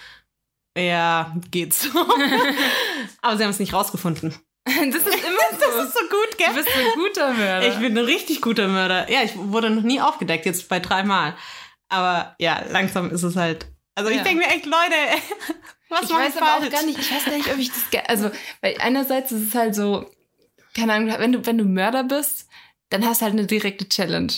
[0.79, 1.89] ja, geht so.
[3.21, 4.33] Aber sie haben es nicht rausgefunden.
[4.65, 5.81] Das ist immer Das so.
[5.81, 6.47] ist so gut, gell?
[6.49, 7.67] Du bist ein guter Mörder.
[7.67, 9.09] Ich bin ein richtig guter Mörder.
[9.11, 11.35] Ja, ich wurde noch nie aufgedeckt, jetzt bei dreimal.
[11.89, 13.67] Aber ja, langsam ist es halt.
[13.95, 14.23] Also ich Ja.
[14.23, 14.95] denke mir echt, Leute,
[15.89, 16.71] was ich weiß ich aber auch falsch?
[16.73, 19.73] gar nicht, ich weiß gar nicht, ob ich das, also, weil einerseits ist es halt
[19.75, 20.09] so,
[20.75, 22.47] keine Ahnung, wenn du, wenn du Mörder bist,
[22.91, 24.31] dann hast du halt eine direkte Challenge.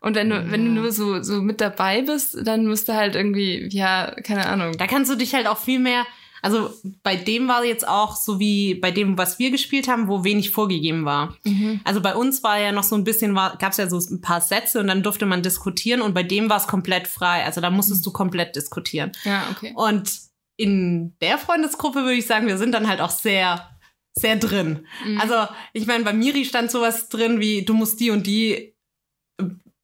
[0.00, 3.14] Und wenn du, wenn du nur so, so mit dabei bist, dann musst du halt
[3.14, 4.72] irgendwie, ja, keine Ahnung.
[4.78, 6.04] Da kannst du dich halt auch viel mehr.
[6.42, 6.70] Also
[7.02, 10.50] bei dem war jetzt auch so wie bei dem, was wir gespielt haben, wo wenig
[10.50, 11.36] vorgegeben war.
[11.44, 11.80] Mhm.
[11.82, 14.40] Also bei uns war ja noch so ein bisschen, gab es ja so ein paar
[14.40, 17.44] Sätze und dann durfte man diskutieren und bei dem war es komplett frei.
[17.44, 19.12] Also da musstest du komplett diskutieren.
[19.24, 19.72] Ja, okay.
[19.74, 20.12] Und
[20.56, 23.68] in der Freundesgruppe würde ich sagen, wir sind dann halt auch sehr,
[24.14, 24.86] sehr drin.
[25.04, 25.20] Mhm.
[25.20, 25.34] Also,
[25.72, 28.74] ich meine, bei Miri stand sowas drin wie, du musst die und die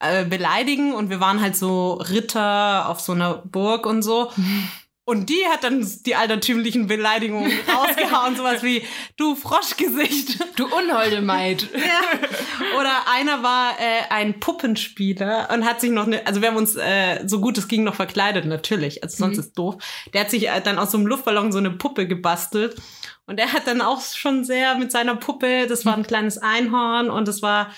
[0.02, 4.30] äh, beleidigen und wir waren halt so Ritter auf so einer Burg und so.
[5.04, 8.84] Und die hat dann die altertümlichen Beleidigungen rausgehauen, sowas wie,
[9.16, 10.38] du Froschgesicht.
[10.54, 11.68] Du unholde Maid.
[11.74, 12.78] Ja.
[12.78, 16.76] Oder einer war äh, ein Puppenspieler und hat sich noch eine, also wir haben uns
[16.76, 19.42] äh, so gut es ging noch verkleidet, natürlich, also sonst Mhm.
[19.42, 19.74] ist doof.
[20.14, 22.76] Der hat sich äh, dann aus so einem Luftballon so eine Puppe gebastelt
[23.26, 27.10] und der hat dann auch schon sehr mit seiner Puppe, das war ein kleines Einhorn
[27.10, 27.72] und das war,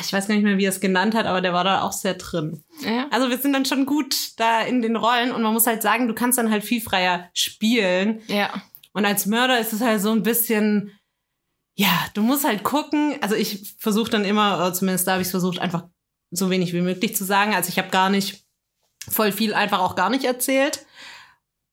[0.00, 1.92] ich weiß gar nicht mehr, wie er es genannt hat, aber der war da auch
[1.92, 2.62] sehr drin.
[2.80, 3.08] Ja.
[3.10, 6.06] Also wir sind dann schon gut da in den Rollen und man muss halt sagen,
[6.06, 8.22] du kannst dann halt viel freier spielen.
[8.28, 8.50] Ja.
[8.92, 10.92] Und als Mörder ist es halt so ein bisschen,
[11.74, 13.16] ja, du musst halt gucken.
[13.20, 15.84] Also ich versuche dann immer, oder zumindest da habe ich es versucht, einfach
[16.30, 17.54] so wenig wie möglich zu sagen.
[17.54, 18.44] Also ich habe gar nicht
[19.08, 20.86] voll viel einfach auch gar nicht erzählt.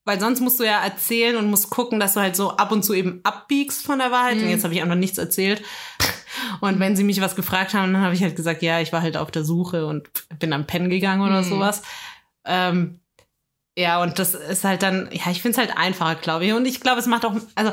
[0.05, 2.83] Weil sonst musst du ja erzählen und musst gucken, dass du halt so ab und
[2.83, 4.37] zu eben abbiegst von der Wahrheit.
[4.37, 4.49] Und Mhm.
[4.51, 5.61] jetzt habe ich einfach nichts erzählt.
[6.61, 9.01] Und wenn sie mich was gefragt haben, dann habe ich halt gesagt, ja, ich war
[9.01, 11.49] halt auf der Suche und bin am Pennen gegangen oder Mhm.
[11.49, 11.81] sowas.
[12.45, 12.99] Ähm,
[13.77, 16.53] ja, und das ist halt dann, ja, ich finde es halt einfacher, glaube ich.
[16.53, 17.71] Und ich glaube, es macht auch, also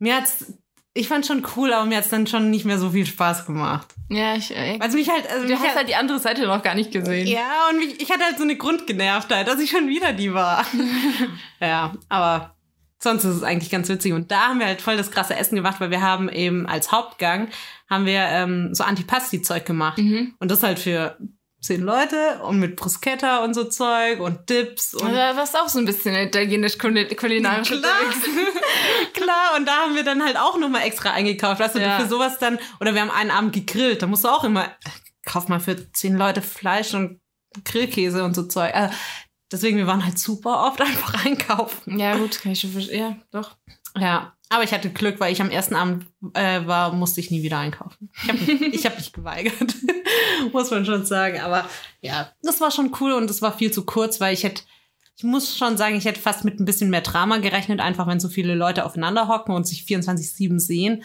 [0.00, 0.52] mir hat's,
[0.94, 3.86] ich fand schon cool, aber mir hat's dann schon nicht mehr so viel Spaß gemacht.
[4.08, 4.78] Ja, ich, ey.
[4.80, 7.26] Also mich halt, also Du mich hast halt die andere Seite noch gar nicht gesehen.
[7.28, 10.64] ja, und mich, ich hatte halt so eine Grundgenervtheit, dass ich schon wieder die war.
[11.60, 12.55] ja, aber
[13.02, 14.12] sonst ist es eigentlich ganz witzig.
[14.12, 16.92] Und da haben wir halt voll das krasse Essen gemacht, weil wir haben eben als
[16.92, 17.48] Hauptgang
[17.90, 19.98] haben wir ähm, so Antipasti-Zeug gemacht.
[19.98, 20.34] Mhm.
[20.38, 21.16] Und das halt für
[21.60, 25.78] zehn Leute und mit Bruschetta und so Zeug und Dips und da warst auch so
[25.80, 27.82] ein bisschen italienisch kuli- kulinarisch Klar.
[29.14, 31.60] Klar, und da haben wir dann halt auch nochmal extra eingekauft.
[31.60, 31.98] Weißt du, Ja.
[31.98, 34.70] für sowas dann, oder wir haben einen Abend gegrillt, da musst du auch immer, äh,
[35.24, 37.20] kauf mal für zehn Leute Fleisch und
[37.64, 38.74] Grillkäse und so Zeug.
[38.74, 38.94] Also,
[39.52, 41.98] deswegen, wir waren halt super oft einfach einkaufen.
[41.98, 42.98] Ja, gut, kann ich schon verstehen.
[43.00, 43.56] Ja, doch.
[43.98, 47.42] Ja, aber ich hatte Glück, weil ich am ersten Abend äh, war, musste ich nie
[47.42, 48.10] wieder einkaufen.
[48.22, 49.74] Ich habe mich, ich hab mich geweigert,
[50.52, 51.40] muss man schon sagen.
[51.40, 51.68] Aber
[52.02, 54.62] ja, das war schon cool und es war viel zu kurz, weil ich hätte,
[55.16, 58.20] ich muss schon sagen, ich hätte fast mit ein bisschen mehr Drama gerechnet, einfach wenn
[58.20, 61.02] so viele Leute aufeinander hocken und sich 24-7 sehen.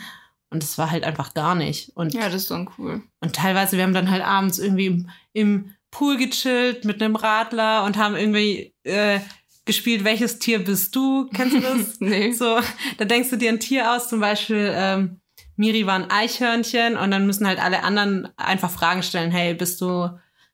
[0.49, 1.95] Und das war halt einfach gar nicht.
[1.95, 3.01] Und, Ja, das ist dann cool.
[3.21, 7.83] und teilweise, wir haben dann halt abends irgendwie im, im Pool gechillt mit einem Radler
[7.83, 9.19] und haben irgendwie äh,
[9.65, 11.29] gespielt, welches Tier bist du?
[11.33, 11.77] Kennst du das?
[11.99, 12.31] Nee.
[12.31, 12.59] So,
[12.97, 15.21] da denkst du dir ein Tier aus, zum Beispiel ähm,
[15.55, 19.31] Miri war ein Eichhörnchen und dann müssen halt alle anderen einfach Fragen stellen.
[19.31, 20.09] Hey, bist du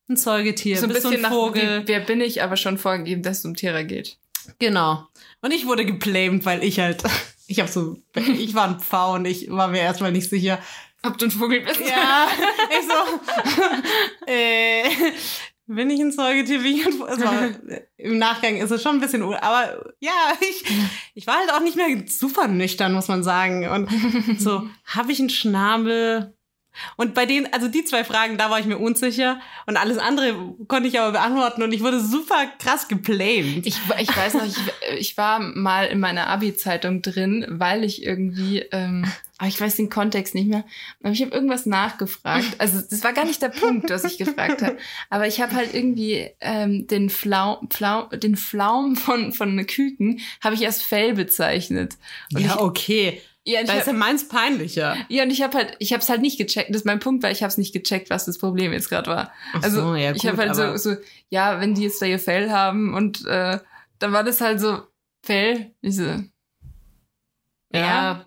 [0.09, 0.77] ein Säugetier?
[0.77, 1.83] So ein bist du bisschen ein nach, Vogel?
[1.83, 4.17] wie, wer bin ich, aber schon vorgegeben, dass es um Tiere geht.
[4.59, 5.07] Genau.
[5.41, 7.03] Und ich wurde geblamed, weil ich halt,
[7.47, 10.59] ich habe so, ich war ein Pfau und ich war mir erstmal nicht sicher.
[11.07, 11.79] Ob du ein Vogel bist?
[11.79, 12.27] Ja,
[12.69, 14.83] ich so, äh,
[15.67, 16.59] bin ich ein Säugetier?
[16.59, 17.25] Bin ich ein, also,
[17.97, 20.63] Im Nachgang ist es schon ein bisschen, aber ja, ich,
[21.13, 23.67] ich war halt auch nicht mehr super nüchtern, muss man sagen.
[23.67, 23.89] Und
[24.39, 26.33] so, habe ich einen Schnabel?
[26.95, 29.41] Und bei denen, also die zwei Fragen, da war ich mir unsicher.
[29.65, 33.65] Und alles andere konnte ich aber beantworten und ich wurde super krass geblamed.
[33.65, 34.55] Ich, ich weiß noch, ich,
[34.97, 39.05] ich war mal in meiner Abi-Zeitung drin, weil ich irgendwie, ähm,
[39.37, 40.65] aber ich weiß den Kontext nicht mehr.
[41.03, 42.55] Aber ich habe irgendwas nachgefragt.
[42.57, 44.77] Also das war gar nicht der Punkt, was ich gefragt habe.
[45.09, 50.55] Aber ich habe halt irgendwie ähm, den Flaum, Flaum, den Flaum von von Küken habe
[50.55, 51.97] ich als Fell bezeichnet.
[52.33, 53.21] Und ja, ich, okay.
[53.43, 54.97] ja, ich Da ist ja meins peinlicher.
[55.07, 56.69] Ja, und ich habe halt, ich habe es halt nicht gecheckt.
[56.69, 59.09] Das ist mein Punkt, weil ich habe es nicht gecheckt, was das Problem jetzt gerade
[59.09, 59.31] war.
[59.61, 60.95] Also so, ja, ich gut, habe halt so, so,
[61.29, 63.59] ja, wenn die jetzt da ihr Fell haben und äh,
[63.99, 64.81] dann war das halt so
[65.21, 65.75] Fell.
[65.81, 66.23] Ich so,
[67.73, 68.23] ja.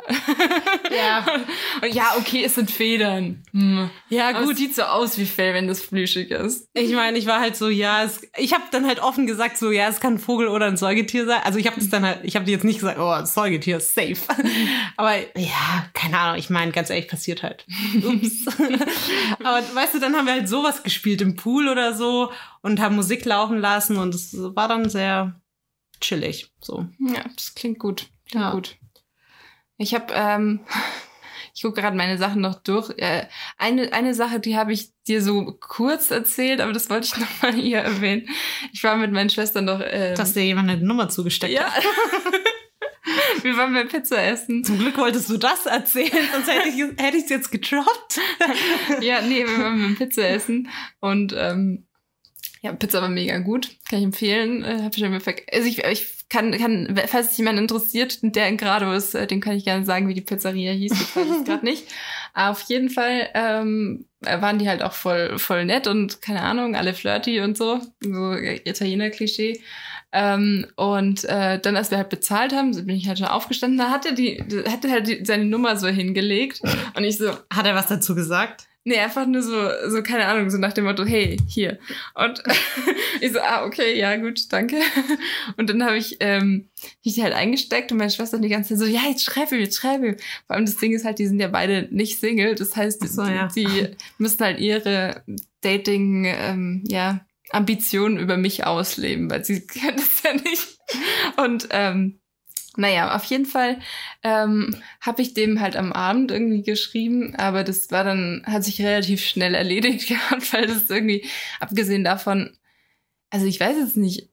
[0.90, 1.26] Ja.
[1.82, 3.42] und ja, okay, es sind Federn.
[3.52, 3.90] Hm.
[4.08, 4.52] Ja, Aber gut.
[4.52, 6.68] es sieht so aus wie Fell, wenn das flüschig ist.
[6.74, 9.70] Ich meine, ich war halt so, ja, es, ich habe dann halt offen gesagt, so,
[9.70, 11.40] ja, es kann ein Vogel oder ein Säugetier sein.
[11.44, 14.16] Also ich habe das dann halt, ich habe jetzt nicht gesagt, oh, ein Säugetier, safe.
[14.96, 17.64] Aber ja, keine Ahnung, ich meine, ganz ehrlich, passiert halt.
[18.04, 18.46] Ups.
[19.42, 22.30] Aber weißt du, dann haben wir halt sowas gespielt im Pool oder so
[22.62, 25.40] und haben Musik laufen lassen und es war dann sehr
[26.00, 26.50] chillig.
[26.60, 26.86] So.
[26.98, 28.08] Ja, das klingt gut.
[28.28, 28.50] Klingt Ja.
[28.52, 28.76] gut.
[29.80, 30.60] Ich habe, ähm,
[31.54, 32.90] ich gucke gerade meine Sachen noch durch.
[32.98, 37.16] Äh, eine, eine Sache, die habe ich dir so kurz erzählt, aber das wollte ich
[37.20, 38.28] noch mal hier erwähnen.
[38.72, 39.80] Ich war mit meinen Schwestern noch.
[39.82, 41.64] Ähm, Dass dir jemand eine Nummer zugesteckt ja.
[41.64, 41.82] hat.
[43.42, 44.62] Wir waren bei Pizza essen.
[44.62, 48.20] Zum Glück wolltest du das erzählen, sonst hätte ich hätte ich es jetzt gedroppt.
[49.00, 50.68] Ja, nee, wir waren beim Pizza essen
[51.00, 51.86] und ähm,
[52.62, 54.62] ja, Pizza war mega gut, kann ich empfehlen.
[54.64, 58.18] Äh, hab ich schon mal verg- also ich, ich kann, kann, falls sich jemand interessiert,
[58.22, 60.92] der in Grado ist, äh, dem kann ich gerne sagen, wie die Pizzeria hieß.
[60.92, 61.84] Ich weiß es gerade nicht.
[62.34, 66.76] Aber auf jeden Fall ähm, waren die halt auch voll, voll nett und keine Ahnung,
[66.76, 69.60] alle flirty und so, so Italiener-Klischee.
[70.12, 73.90] Ähm, und äh, dann, als wir halt bezahlt haben, bin ich halt schon aufgestanden, da
[73.90, 76.60] hat er die, hat er halt die, seine Nummer so hingelegt
[76.96, 78.66] und ich so, Hat er was dazu gesagt?
[78.84, 81.78] Nee, einfach nur so, so, keine Ahnung, so nach dem Motto, hey, hier.
[82.14, 82.42] Und
[83.20, 84.76] ich so, ah, okay, ja, gut, danke.
[85.58, 86.70] Und dann habe ich, ähm,
[87.02, 89.60] ich die halt eingesteckt und meine Schwester die ganze Zeit so, ja, jetzt schreib ihm,
[89.60, 90.16] jetzt schreib ihm.
[90.46, 92.54] Vor allem das Ding ist halt, die sind ja beide nicht Single.
[92.54, 93.48] Das heißt, so, ja.
[93.48, 95.24] die, die müssen halt ihre
[95.60, 100.78] Dating, ähm, ja, Ambitionen über mich ausleben, weil sie können das ja nicht.
[101.36, 102.19] Und, ähm,
[102.76, 103.78] naja, auf jeden Fall
[104.22, 108.80] ähm, habe ich dem halt am Abend irgendwie geschrieben, aber das war dann, hat sich
[108.80, 111.26] relativ schnell erledigt gehabt, weil das irgendwie,
[111.60, 112.56] abgesehen davon,
[113.30, 114.30] also ich weiß jetzt nicht.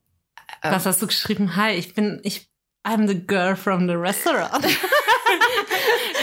[0.62, 1.56] äh, Was hast du geschrieben?
[1.56, 2.48] Hi, ich bin, ich,
[2.86, 4.66] I'm the girl from the restaurant.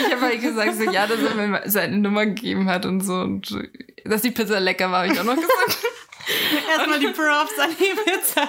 [0.06, 3.14] Ich habe halt gesagt, so, ja, dass er mir seine Nummer gegeben hat und so.
[3.14, 3.56] Und
[4.04, 5.78] dass die Pizza lecker war, habe ich auch noch gesagt.
[6.76, 8.48] Erstmal die Props an die Pizza.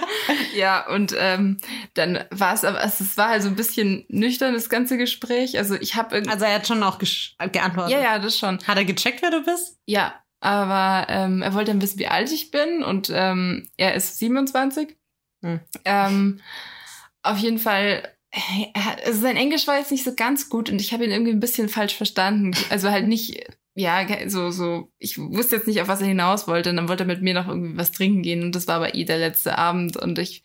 [0.55, 1.57] ja, und ähm,
[1.93, 5.57] dann war es aber, also es war halt so ein bisschen nüchtern, das ganze Gespräch.
[5.57, 6.31] Also ich habe irgendwie.
[6.33, 7.91] Also er hat schon auch gesch- geantwortet.
[7.93, 8.59] ja, ja, das schon.
[8.67, 9.77] Hat er gecheckt, wer du bist?
[9.85, 14.19] Ja, aber ähm, er wollte dann wissen, wie alt ich bin und ähm, er ist
[14.19, 14.95] 27.
[15.43, 15.59] Hm.
[15.83, 16.41] Ähm,
[17.23, 18.15] auf jeden Fall,
[18.75, 21.31] hat, also sein Englisch war jetzt nicht so ganz gut und ich habe ihn irgendwie
[21.31, 22.51] ein bisschen falsch verstanden.
[22.69, 23.43] Also halt nicht,
[23.75, 27.03] ja, so, so, ich wusste jetzt nicht, auf was er hinaus wollte und dann wollte
[27.03, 29.57] er mit mir noch irgendwie was trinken gehen und das war aber eh der letzte
[29.57, 30.43] Abend und ich,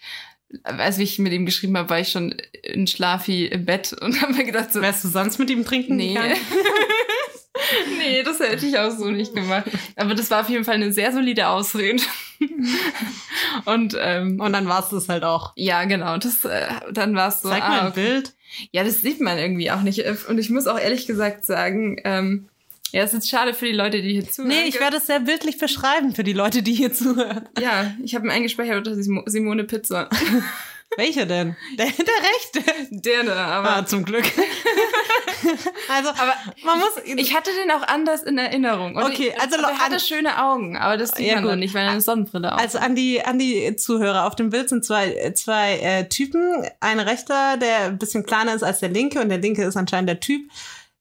[0.65, 4.35] als ich mit ihm geschrieben habe, war ich schon in Schlafi im Bett und habe
[4.35, 6.19] mir gedacht so, Wärst du sonst mit ihm trinken Nee.
[7.99, 9.71] nee, das hätte ich auch so nicht gemacht.
[9.95, 12.03] Aber das war auf jeden Fall eine sehr solide Ausrede.
[13.65, 15.53] Und ähm, Und dann war es das halt auch.
[15.57, 17.49] ja, genau, das äh, dann war es so.
[17.49, 18.07] Zeig mal ah, ein okay.
[18.07, 18.35] Bild.
[18.73, 20.05] Ja, das sieht man irgendwie auch nicht.
[20.29, 22.49] Und ich muss auch ehrlich gesagt sagen, ähm,
[22.93, 24.49] ja, es ist schade für die Leute, die hier zuhören.
[24.49, 27.49] Nee, ich werde es sehr bildlich beschreiben für die Leute, die hier zuhören.
[27.59, 30.09] Ja, ich habe ihn eingespeichert unter Simo- Simone Pizza.
[30.97, 31.57] Welcher denn?
[31.79, 32.73] Der, der rechte.
[32.91, 33.77] Der da, aber.
[33.77, 34.25] Ah, zum Glück.
[35.89, 36.91] also, Aber man muss.
[37.05, 38.97] ich hatte den auch anders in Erinnerung.
[38.97, 41.59] Und Okay, ich, also er an- hatte schöne Augen, aber das sieht Ja, man gut.
[41.59, 42.61] nicht, weil er eine Sonnenbrille auf.
[42.61, 44.27] Also an die, an die Zuhörer.
[44.27, 46.65] Auf dem Bild sind zwei, zwei äh, Typen.
[46.81, 50.09] Ein rechter, der ein bisschen kleiner ist als der linke und der linke ist anscheinend
[50.09, 50.51] der Typ.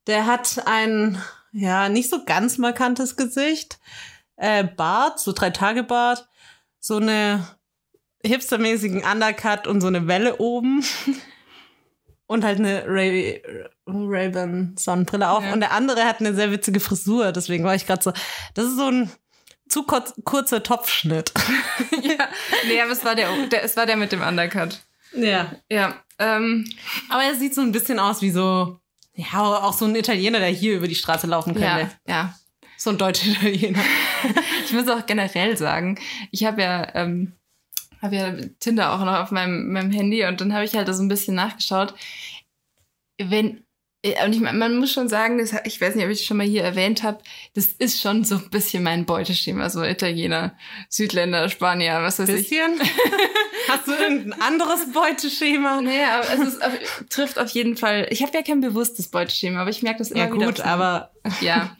[0.07, 3.79] Der hat ein, ja, nicht so ganz markantes Gesicht.
[4.35, 6.27] Äh, Bart, so drei Tage Bart.
[6.79, 7.45] So eine
[8.23, 10.83] hipstermäßigen Undercut und so eine Welle oben.
[12.27, 13.41] Und halt eine Ray
[13.87, 15.43] Ray-Ban Sonnenbrille auf.
[15.43, 15.51] Ja.
[15.51, 17.31] Und der andere hat eine sehr witzige Frisur.
[17.31, 18.13] Deswegen war ich gerade so,
[18.53, 19.09] das ist so ein
[19.67, 21.33] zu kurz, kurzer Topfschnitt.
[22.03, 22.27] ja,
[22.67, 24.79] nee, aber es war der, der, es war der mit dem Undercut.
[25.13, 25.55] Ja.
[25.71, 26.69] Ja, ähm,
[27.09, 28.79] Aber er sieht so ein bisschen aus wie so,
[29.19, 31.91] ja, auch so ein Italiener, der hier über die Straße laufen könnte.
[32.07, 32.35] ja, ja.
[32.77, 33.83] So ein deutscher Italiener.
[34.65, 35.97] Ich muss auch generell sagen,
[36.31, 37.33] ich habe ja, ähm,
[38.01, 41.01] habe ja Tinder auch noch auf meinem, meinem Handy und dann habe ich halt so
[41.01, 41.93] ein bisschen nachgeschaut.
[43.17, 43.63] Wenn
[44.25, 46.45] Und ich, man muss schon sagen, das, ich weiß nicht, ob ich es schon mal
[46.47, 47.19] hier erwähnt habe,
[47.53, 50.55] das ist schon so ein bisschen mein Beuteschema, so Italiener,
[50.87, 52.47] Südländer, Spanier, was weiß ich.
[52.49, 52.79] Bisschen?
[53.67, 55.81] Hast du irgendein anderes Beuteschema?
[55.81, 56.71] Naja, aber es ist, auf,
[57.09, 58.07] trifft auf jeden Fall.
[58.09, 60.45] Ich habe ja kein bewusstes Beuteschema, aber ich merke das immer Ja wieder.
[60.45, 61.75] gut, auf- aber Ja.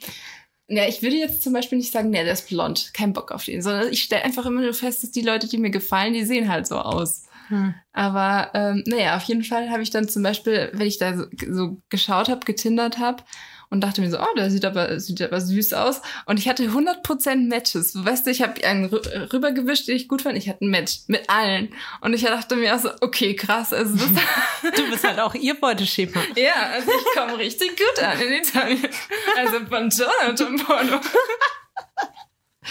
[0.72, 3.44] Ja, ich würde jetzt zum Beispiel nicht sagen, nee, der ist blond, kein Bock auf
[3.44, 6.24] den, sondern ich stelle einfach immer nur fest, dass die Leute, die mir gefallen, die
[6.24, 7.22] sehen halt so aus.
[7.50, 7.74] Hm.
[7.92, 11.24] Aber ähm, naja, auf jeden Fall habe ich dann zum Beispiel, wenn ich da so,
[11.50, 13.22] so geschaut habe, getindert habe
[13.68, 16.00] und dachte mir so, oh, der sieht aber, sieht aber süß aus.
[16.26, 17.92] Und ich hatte 100% Matches.
[17.94, 20.36] Weißt du, ich habe einen rü- rübergewischt, den ich gut fand.
[20.36, 21.72] Ich hatte ein Match mit allen.
[22.00, 23.72] Und ich dachte mir auch so, okay, krass.
[23.72, 23.94] Also
[24.76, 26.20] du bist halt auch ihr Beuteschema.
[26.36, 28.88] ja, also ich komme richtig gut an in Italien.
[29.36, 31.00] Also Buongiorno, Porno.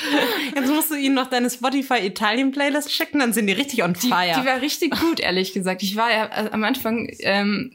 [0.55, 3.93] Jetzt musst du ihnen noch deine Spotify Italien Playlist schicken, dann sind die richtig on
[3.93, 4.39] Die, fire.
[4.41, 5.83] die war richtig gut, ehrlich gesagt.
[5.83, 7.71] Ich war ja äh, am Anfang, ähm,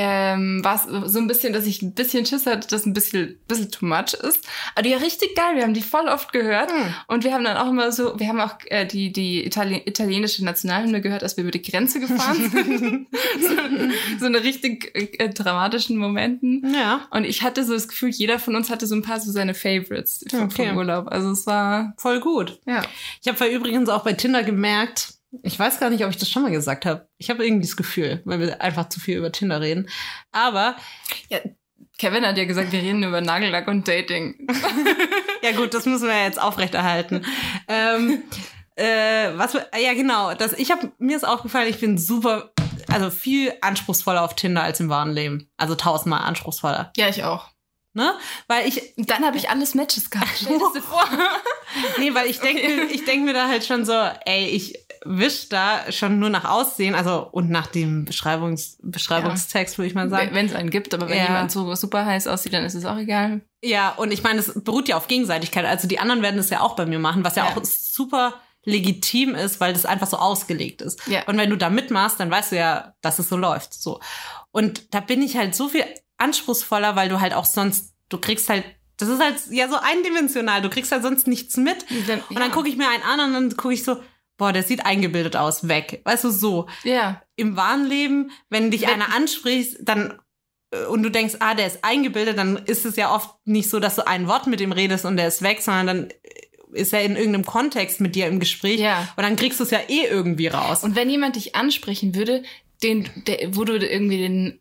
[0.00, 3.36] ähm, war es so ein bisschen, dass ich ein bisschen Schiss hatte, dass ein bisschen,
[3.48, 4.46] bisschen too much ist.
[4.76, 5.56] Aber die war richtig geil.
[5.56, 6.70] Wir haben die voll oft gehört.
[6.70, 6.94] Hm.
[7.08, 10.44] Und wir haben dann auch immer so, wir haben auch äh, die, die Itali italienische
[10.44, 13.06] Nationalhymne gehört, als wir über die Grenze gefahren sind.
[13.40, 16.72] so, so eine richtig äh, dramatischen Momenten.
[16.72, 19.32] ja, Und ich hatte so das Gefühl, jeder von uns hatte so ein paar so
[19.32, 20.68] seine Favorites vom, Okay.
[20.68, 21.08] vom Urlaub.
[21.08, 22.60] Also es war, voll gut.
[22.66, 22.82] ja.
[23.20, 26.42] Ich habe übrigens auch bei Tinder gemerkt, ich weiß gar nicht, ob ich das schon
[26.42, 27.08] mal gesagt habe.
[27.18, 29.88] Ich habe irgendwie das Gefühl, weil wir einfach zu viel über Tinder reden.
[30.32, 30.76] Aber
[31.98, 34.46] Kevin hat ja gesagt, wir reden über Nagellack und Dating.
[35.42, 37.26] ja gut, das müssen wir jetzt aufrechterhalten.
[37.66, 38.22] ähm,
[38.76, 42.52] äh, was ja genau, das ich habe mir ist aufgefallen, ich bin super
[42.90, 45.50] also viel anspruchsvoller auf Tinder als im wahren Leben.
[45.56, 47.48] Also tausendmal anspruchsvoller, Ja, ich auch.
[47.92, 48.14] ne?
[48.46, 50.30] Weil ich dann habe ich alles Matches gehabt.
[50.36, 51.04] Stell dir vor.
[51.98, 53.92] Nee, weil ich denke ich denk mir da halt schon so,
[54.24, 59.88] ey, ich wisch da schon nur nach Aussehen, also und nach dem Beschreibungs Beschreibungstext, würde
[59.88, 60.30] ich mal sagen.
[60.32, 61.24] Wenn es einen gibt, aber wenn Ja.
[61.24, 63.40] jemand so super heiß aussieht, dann ist es auch egal.
[63.62, 65.64] Ja, und ich meine, es beruht ja auf Gegenseitigkeit.
[65.64, 67.56] Also die anderen werden es ja auch bei mir machen, was ja, Ja.
[67.56, 68.34] auch super
[68.64, 71.00] legitim ist, weil das einfach so ausgelegt ist.
[71.06, 71.22] Ja.
[71.26, 73.72] Und wenn du da mitmachst, dann weißt du ja, dass es so läuft.
[73.74, 74.00] So.
[74.50, 75.84] Und da bin ich halt so viel
[76.18, 78.64] anspruchsvoller, weil du halt auch sonst, du kriegst halt,
[78.98, 81.86] das ist halt ja so eindimensional, du kriegst halt sonst nichts mit.
[82.28, 83.96] Und dann gucke ich mir einen an und dann gucke ich so,
[84.38, 86.00] boah, der sieht eingebildet aus, weg.
[86.04, 86.66] Weißt du, so.
[86.84, 87.20] Ja.
[87.36, 90.18] Im wahren Leben, wenn dich Wenn- einer anspricht, dann
[90.70, 93.80] äh, und du denkst, ah, der ist eingebildet, dann ist es ja oft nicht so,
[93.80, 96.08] dass du ein Wort mit ihm redest und der ist weg, sondern dann
[96.72, 99.08] ist er in irgendeinem Kontext mit dir im Gespräch Ja.
[99.16, 100.84] und dann kriegst du es ja eh irgendwie raus.
[100.84, 102.42] Und wenn jemand dich ansprechen würde,
[102.82, 104.60] den, der, wo du irgendwie den,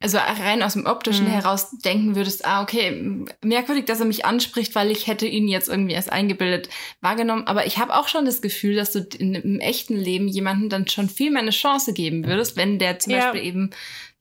[0.00, 1.30] also rein aus dem Optischen Mhm.
[1.30, 5.68] heraus denken würdest, ah, okay, merkwürdig, dass er mich anspricht, weil ich hätte ihn jetzt
[5.68, 6.68] irgendwie erst eingebildet
[7.00, 7.46] wahrgenommen.
[7.46, 10.86] Aber ich habe auch schon das Gefühl, dass du in, im echten Leben jemanden dann
[10.88, 13.30] schon viel mehr eine Chance geben würdest, wenn der zum Ja.
[13.30, 13.70] Beispiel eben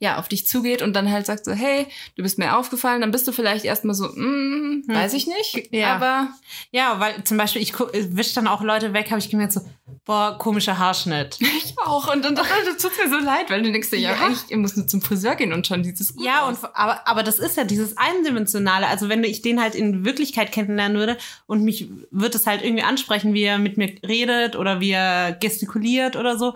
[0.04, 1.88] ja auf dich zugeht und dann halt sagt so, hey,
[2.18, 5.96] du bist mir aufgefallen, dann bist du vielleicht erstmal so, mm, weiß ich nicht, Ja.
[5.96, 6.28] aber
[6.72, 9.54] ja, weil zum Beispiel, ich gu- ich wisch dann auch Leute weg, habe ich gemerkt
[9.54, 9.62] so,
[10.06, 11.38] boah, komischer Haarschnitt.
[11.40, 12.14] ich auch.
[12.14, 12.46] Und dann, dann
[12.82, 14.34] tut mir so leid, weil du denkst dir, ja, Ja.
[14.50, 16.58] ihr müsst nur zum Friseur gehen und schon dieses gut Ja, aus.
[16.64, 18.88] und aber, aber das ist ja dieses Eindimensionale.
[18.88, 22.84] Also wenn ich den halt in Wirklichkeit kennenlernen würde und mich wird es halt irgendwie
[22.84, 26.56] ansprechen, wie er mit mir redet oder wie er gestikuliert oder so,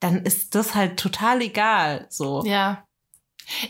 [0.00, 2.06] dann ist das halt total egal.
[2.10, 2.44] So.
[2.44, 2.84] Ja.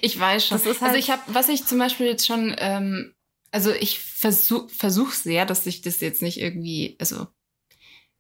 [0.01, 0.59] Ich weiß schon.
[0.59, 3.15] Also halt- ich habe, was ich zum Beispiel jetzt schon, ähm,
[3.51, 7.27] also ich versuch, versuch sehr, dass ich das jetzt nicht irgendwie, also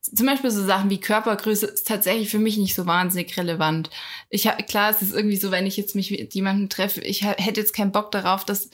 [0.01, 3.90] zum Beispiel so Sachen wie Körpergröße ist tatsächlich für mich nicht so wahnsinnig relevant.
[4.31, 7.25] Ich hab, klar, es ist irgendwie so, wenn ich jetzt mich mit jemandem treffe, ich
[7.25, 8.71] hätte jetzt keinen Bock darauf, dass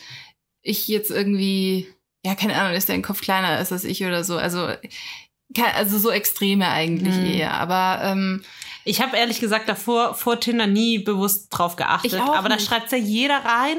[0.63, 1.89] ich jetzt irgendwie,
[2.25, 4.37] ja, keine Ahnung, ist der Kopf kleiner ist als ich oder so.
[4.37, 4.69] Also,
[5.75, 7.27] also so Extreme eigentlich Mhm.
[7.27, 7.55] eher.
[7.55, 8.45] Aber ähm,
[8.85, 12.15] Ich habe ehrlich gesagt davor vor Tinder nie bewusst drauf geachtet.
[12.15, 12.67] Aber da nicht.
[12.67, 13.79] schreibt ja jeder rein.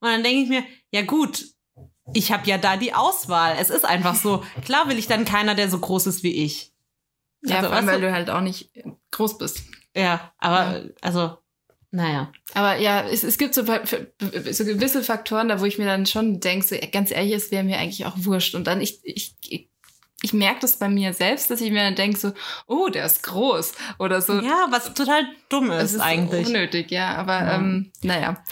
[0.00, 1.44] Und dann denke ich mir, ja gut,
[2.14, 3.56] ich habe ja da die Auswahl.
[3.60, 4.44] Es ist einfach so.
[4.64, 6.72] Klar will ich dann keiner, der so groß ist wie ich.
[7.42, 8.70] ja, Also, vor allem, weil du- halt auch nicht
[9.12, 9.62] groß bist.
[9.96, 11.36] Ja, aber also,
[11.90, 12.32] naja.
[12.54, 16.40] Aber ja, es, es gibt so, so gewisse Faktoren, da wo ich mir dann schon
[16.40, 18.54] denke, so, ganz ehrlich, es wäre mir eigentlich auch wurscht.
[18.54, 19.69] Und dann, ich, ich,
[20.22, 22.32] ich, merke das bei mir selbst, dass ich mir dann denke, so,
[22.66, 23.72] oh, der ist groß.
[23.98, 24.34] Oder so.
[24.40, 26.46] Ja, was total dumm es ist, eigentlich.
[26.46, 27.14] unnötig, ja.
[27.16, 27.54] Aber Ja.
[27.56, 28.42] ähm, naja.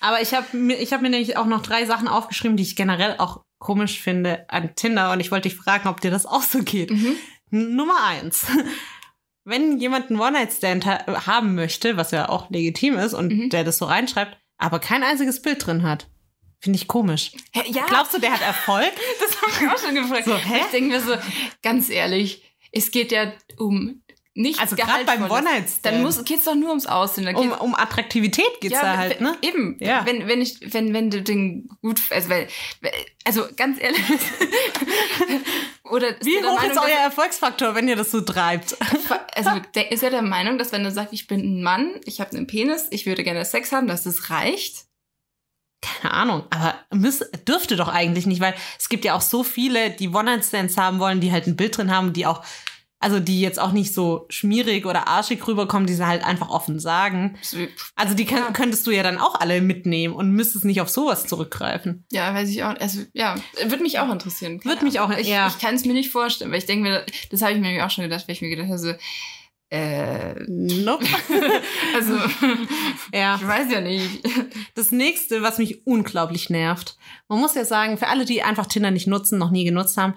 [0.00, 2.74] Aber ich habe mir, ich hab mir nämlich auch noch drei Sachen aufgeschrieben, die ich
[2.74, 5.12] generell auch komisch finde an Tinder.
[5.12, 6.90] Und ich wollte dich fragen, ob dir das auch so geht.
[6.90, 7.14] Mhm.
[7.50, 8.46] Nummer eins.
[9.44, 13.50] Wenn jemand einen One-Night-Stand ha haben möchte, was ja auch legitim ist, und Mhm.
[13.50, 16.08] der das so reinschreibt, aber kein einziges Bild drin hat,
[16.62, 17.32] finde ich komisch.
[17.52, 18.92] Hä, ja, Glaubst du, der hat Erfolg?
[19.20, 20.24] das habe ich auch schon gefragt.
[20.24, 20.60] So, hä?
[20.60, 21.16] Ich denke mir so,
[21.62, 24.02] ganz ehrlich, es geht ja um
[24.34, 25.44] Nicht Also gerade beim Gehaltvolles.
[25.44, 25.84] One-Night-Stand.
[25.84, 27.34] Dann muss, geht's doch nur ums Aussehen.
[27.34, 29.36] Um, um Attraktivität geht's da halt, ne?
[29.42, 29.76] Eben.
[29.80, 30.06] Ja.
[30.06, 32.48] Wenn, wenn ich, wenn, wenn du den gut, also, weil,
[33.24, 34.00] also ganz ehrlich.
[35.84, 38.76] oder Wie hoch Meinung, ist euer Erfolgsfaktor, wenn ihr das so treibt?
[39.34, 42.20] also der ist er der Meinung, dass wenn er sagt, ich bin ein Mann, ich
[42.20, 44.86] habe einen Penis, ich würde gerne Sex haben, dass das reicht?
[45.82, 49.90] Keine Ahnung, aber müß, dürfte doch eigentlich nicht, weil es gibt ja auch so viele,
[49.90, 52.42] die One-Night-Stands haben wollen, die halt ein Bild drin haben, die auch,
[53.00, 56.78] also die jetzt auch nicht so schmierig oder arschig rüberkommen, die sie halt einfach offen
[56.78, 57.36] sagen.
[57.96, 61.26] Also die kann, könntest du ja dann auch alle mitnehmen und müsstest nicht auf sowas
[61.26, 62.04] zurückgreifen.
[62.12, 62.76] Ja, weiß ich auch.
[62.78, 63.34] Also ja,
[63.66, 64.64] würde mich auch interessieren.
[64.64, 65.48] Würde mich auch- Ich, ja.
[65.48, 67.90] ich kann es mir nicht vorstellen, weil ich denke mir, das habe ich mir auch
[67.90, 68.92] schon gedacht, weil ich mir gedacht habe, so,
[69.72, 71.06] äh, Nope.
[71.94, 72.14] also
[73.14, 73.36] ja.
[73.36, 74.20] ich weiß ja nicht.
[74.74, 76.98] Das nächste, was mich unglaublich nervt.
[77.28, 80.14] Man muss ja sagen, für alle, die einfach Tinder nicht nutzen, noch nie genutzt haben,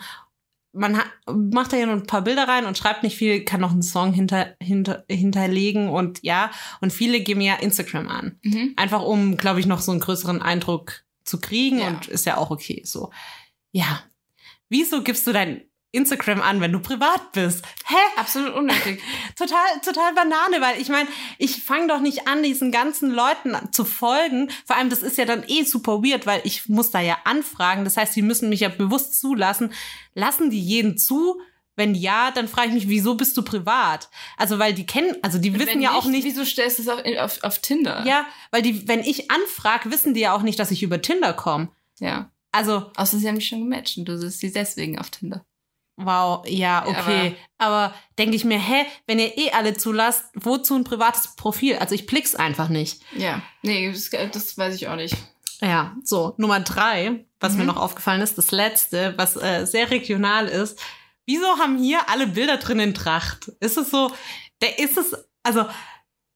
[0.74, 3.62] man ha macht da ja nur ein paar Bilder rein und schreibt nicht viel, kann
[3.62, 6.52] noch einen Song hinter, hinter, hinterlegen und ja,
[6.82, 8.40] und viele geben ja Instagram an.
[8.44, 8.74] Mhm.
[8.76, 11.88] Einfach um, glaube ich, noch so einen größeren Eindruck zu kriegen Ja.
[11.88, 13.10] und ist ja auch okay so.
[13.72, 14.04] Ja.
[14.68, 15.62] Wieso gibst du dein
[15.96, 17.64] Instagram an, wenn du privat bist?
[17.86, 17.96] Hä?
[18.18, 19.02] Absolut unnötig.
[19.36, 23.86] total, total Banane, weil ich meine, ich fange doch nicht an, diesen ganzen Leuten zu
[23.86, 24.50] folgen.
[24.66, 27.84] Vor allem, das ist ja dann eh super weird, weil ich muss da ja anfragen.
[27.84, 29.74] Das heißt, sie müssen mich ja bewusst zulassen.
[30.14, 31.40] Lassen die jeden zu?
[31.78, 34.10] Wenn ja, dann frage ich mich, wieso bist du privat?
[34.38, 36.24] Also, weil die kennen, also die wissen ja auch nicht.
[36.24, 38.06] Wieso stellst du es auf, auf, auf Tinder?
[38.06, 41.34] Ja, weil die, wenn ich anfrage, wissen die ja auch nicht, dass ich über Tinder
[41.34, 41.70] komme.
[42.00, 42.32] Ja.
[42.54, 45.46] Also, Außer sie haben mich schon gematcht und du siehst sie deswegen auf Tinder.
[45.98, 47.36] Wow, ja, okay.
[47.58, 51.78] aber denke ich mir, hä, wenn ihr eh alle zulasst, wozu ein privates Profil?
[51.78, 53.02] Also ich blick's einfach nicht.
[53.16, 53.42] Ja.
[53.62, 55.16] Nee, das, das weiß ich auch nicht.
[55.62, 57.60] Ja, so, Nummer drei, was Mhm.
[57.60, 60.80] mir noch aufgefallen ist, das letzte, was äh, sehr regional ist.
[61.26, 63.48] Wieso haben hier alle Bilder drin in Tracht?
[63.62, 64.12] Ist es so,
[64.62, 65.66] der ist es, also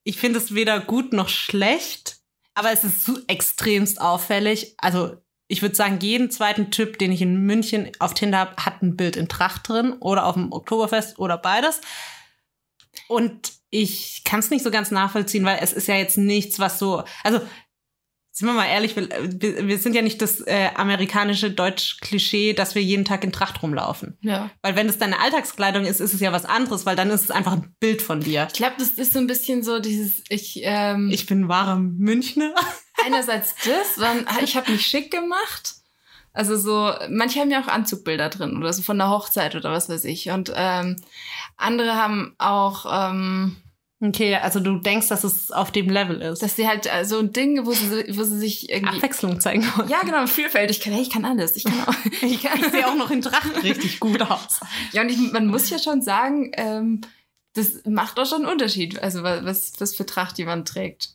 [0.04, 2.16] ich finde es weder gut noch schlecht,
[2.54, 4.74] aber es ist so extremst auffällig.
[4.78, 5.16] Also
[5.50, 8.96] ich würde sagen, jeden zweiten Typ, den ich in München auf Tinder habe, hat ein
[8.96, 11.80] Bild in Tracht drin oder auf dem Oktoberfest oder beides.
[13.08, 16.78] Und ich kann es nicht so ganz nachvollziehen, weil es ist ja jetzt nichts, was
[16.78, 17.40] so, also
[18.32, 19.08] sind wir mal ehrlich, wir,
[19.66, 24.18] wir sind ja nicht das äh, amerikanische Deutsch-Klischee, dass wir jeden Tag in Tracht rumlaufen.
[24.20, 24.50] Ja.
[24.62, 27.30] Weil wenn es deine Alltagskleidung ist, ist es ja was anderes, weil dann ist es
[27.32, 28.46] einfach ein Bild von dir.
[28.48, 32.54] Ich glaube, das ist so ein bisschen so dieses, ich, ähm, Ich bin wahre Münchner.
[33.06, 35.74] einerseits das, dann, ich habe mich schick gemacht.
[36.32, 39.88] Also so, manche haben ja auch Anzugbilder drin oder so von der Hochzeit oder was
[39.88, 40.30] weiß ich.
[40.30, 40.96] Und ähm,
[41.56, 43.56] andere haben auch, ähm,
[44.02, 46.42] Okay, also du denkst, dass es auf dem Level ist.
[46.42, 48.96] dass sie halt äh, so ein Ding, wo sie, wo sie sich irgendwie.
[48.96, 49.90] Abwechslung zeigen wollen.
[49.90, 50.94] Ja, genau, Vielfältigkeit.
[50.94, 51.54] Hey, ich kann alles.
[51.54, 51.94] Ich kann auch.
[52.22, 54.60] Ich, ich sehe auch noch in Tracht richtig gut aus.
[54.92, 57.02] Ja, und ich, man muss ja schon sagen, ähm,
[57.52, 58.98] das macht doch schon einen Unterschied.
[59.02, 61.10] Also wa- was, was für Tracht jemand trägt.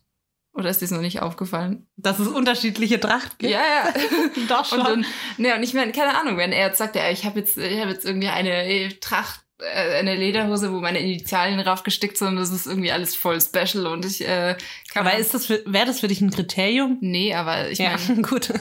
[0.55, 1.85] Oder ist dir noch nicht aufgefallen?
[1.97, 3.51] Dass es unterschiedliche Tracht gibt.
[3.51, 3.93] Ja, ja.
[4.47, 5.05] Doch Und, dann,
[5.37, 7.79] ne, und ich meine, keine Ahnung, wenn er jetzt sagt, ja, ich habe jetzt, ich
[7.79, 12.51] habe jetzt irgendwie eine äh, Tracht, äh, eine Lederhose, wo meine Initialien draufgestickt sind, das
[12.51, 14.55] ist irgendwie alles voll special und ich äh,
[14.93, 16.99] kann Aber ist das für, wäre das für dich ein Kriterium?
[17.01, 18.53] Nee, aber ich ja, meine, gut.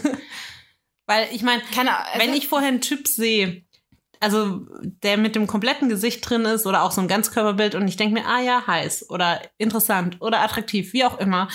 [1.07, 2.13] Weil ich meine, keine Ahnung.
[2.17, 3.63] wenn ich vorher einen Typ sehe,
[4.19, 7.97] also der mit dem kompletten Gesicht drin ist oder auch so ein Ganzkörperbild und ich
[7.97, 11.49] denke mir, ah ja, heiß oder interessant oder attraktiv, wie auch immer,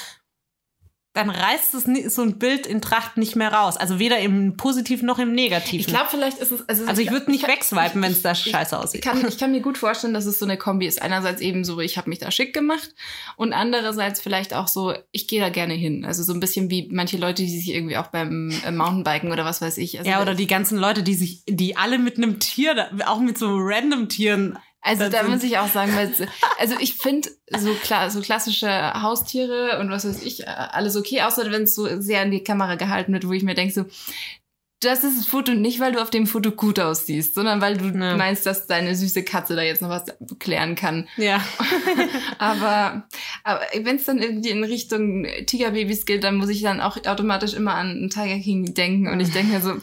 [1.13, 3.77] dann reißt es so ein Bild in Tracht nicht mehr raus.
[3.77, 5.79] Also weder im Positiven noch im Negativen.
[5.79, 8.75] ich glaube, vielleicht ist es, also, also ich würde nicht wegswipen, wenn es da scheiße
[8.75, 9.01] Ich aussieht.
[9.01, 11.01] kann, ich kann mir gut vorstellen, dass es so eine Kombi ist.
[11.01, 12.93] Einerseits eben so, ich habe mich da schick gemacht
[13.37, 16.05] und andererseits vielleicht auch so, ich gehe da gerne hin.
[16.05, 19.45] Also so ein bisschen wie manche Leute, die sich irgendwie auch beim äh, Mountainbiken oder
[19.45, 19.97] was weiß ich.
[19.97, 23.37] Also ja, oder die ganzen Leute, die sich, die alle mit einem Tier, auch mit
[23.37, 24.59] so random Tieren.
[24.81, 26.11] Also Das da muss ich auch sagen, weil,
[26.57, 28.69] also ich finde so klar, so klassische
[29.01, 32.43] Haustiere und was weiß ich, äh, alles okay, außer wenn es so sehr in die
[32.43, 33.85] Kamera gehalten wird, wo ich mir denke so,
[34.81, 37.87] das ist das Foto nicht, weil du auf dem Foto gut aussiehst, sondern weil du
[37.87, 38.15] Ja.
[38.15, 40.05] meinst, dass deine süße Katze da jetzt noch was
[40.39, 41.09] klären kann.
[41.17, 41.43] Ja.
[42.37, 43.03] Aber,
[43.43, 47.53] aber wenn es dann irgendwie in Richtung Tigerbabys geht, dann muss ich dann auch automatisch
[47.53, 49.73] immer an Tiger King denken und ich denke mir so,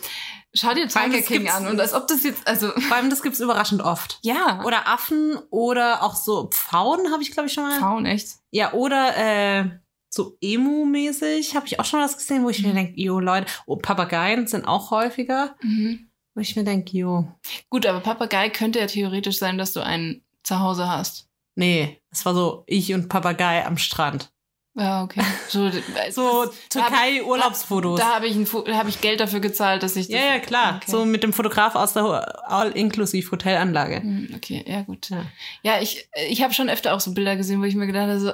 [0.54, 3.40] schau dir Tiger King an und als ob das jetzt, also Vor allem, das gibt's
[3.40, 4.18] überraschend oft.
[4.22, 7.78] ja, Oder Affen oder auch so Pfauen habe ich, glaube ich, schon mal.
[7.78, 8.28] Frauen echt.
[8.50, 9.64] Ja, oder äh,
[10.08, 13.76] so Emu-mäßig habe ich auch schon was gesehen, wo ich mir denke, jo, Leute, oh,
[13.76, 16.08] Papageien sind auch häufiger, Mhm.
[16.34, 17.28] wo ich mir denke, jo,
[17.68, 21.28] Gut, aber Papagei könnte ja theoretisch sein, dass du einen zu Hause hast.
[21.54, 24.30] nee, es war so ich und Papagei am Strand.
[24.78, 25.22] Ja, okay.
[25.48, 25.70] So,
[26.10, 27.98] So Türkei-Urlaubsfotos.
[27.98, 30.20] Da habe ich, ein da hab ich Geld dafür gezahlt, dass ich das.
[30.20, 30.76] Ja, ja, klar.
[30.76, 30.90] Okay.
[30.90, 32.04] So mit dem Fotograf aus der
[32.50, 34.02] All-Inclusive-Hotelanlage.
[34.02, 35.08] Hm, Okay, ja, gut.
[35.08, 35.24] Ja.
[35.62, 38.20] Ja, ich, ich habe schon öfter auch so Bilder gesehen, wo ich mir gedacht habe,
[38.20, 38.32] so,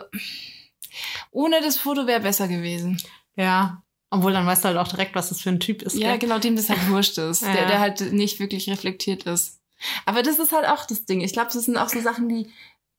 [1.30, 3.00] ohne das Foto wäre besser gewesen.
[3.36, 3.82] Ja.
[4.10, 5.96] Obwohl, dann weißt du halt auch direkt, was das für ein Typ ist.
[5.96, 6.18] Ja, gell?
[6.18, 7.42] genau, dem das halt wurscht ist.
[7.46, 7.52] Ja.
[7.54, 9.60] Der, der halt nicht wirklich reflektiert ist.
[10.06, 11.20] Aber das ist halt auch das Ding.
[11.20, 12.50] Ich glaube, das sind auch so Sachen, die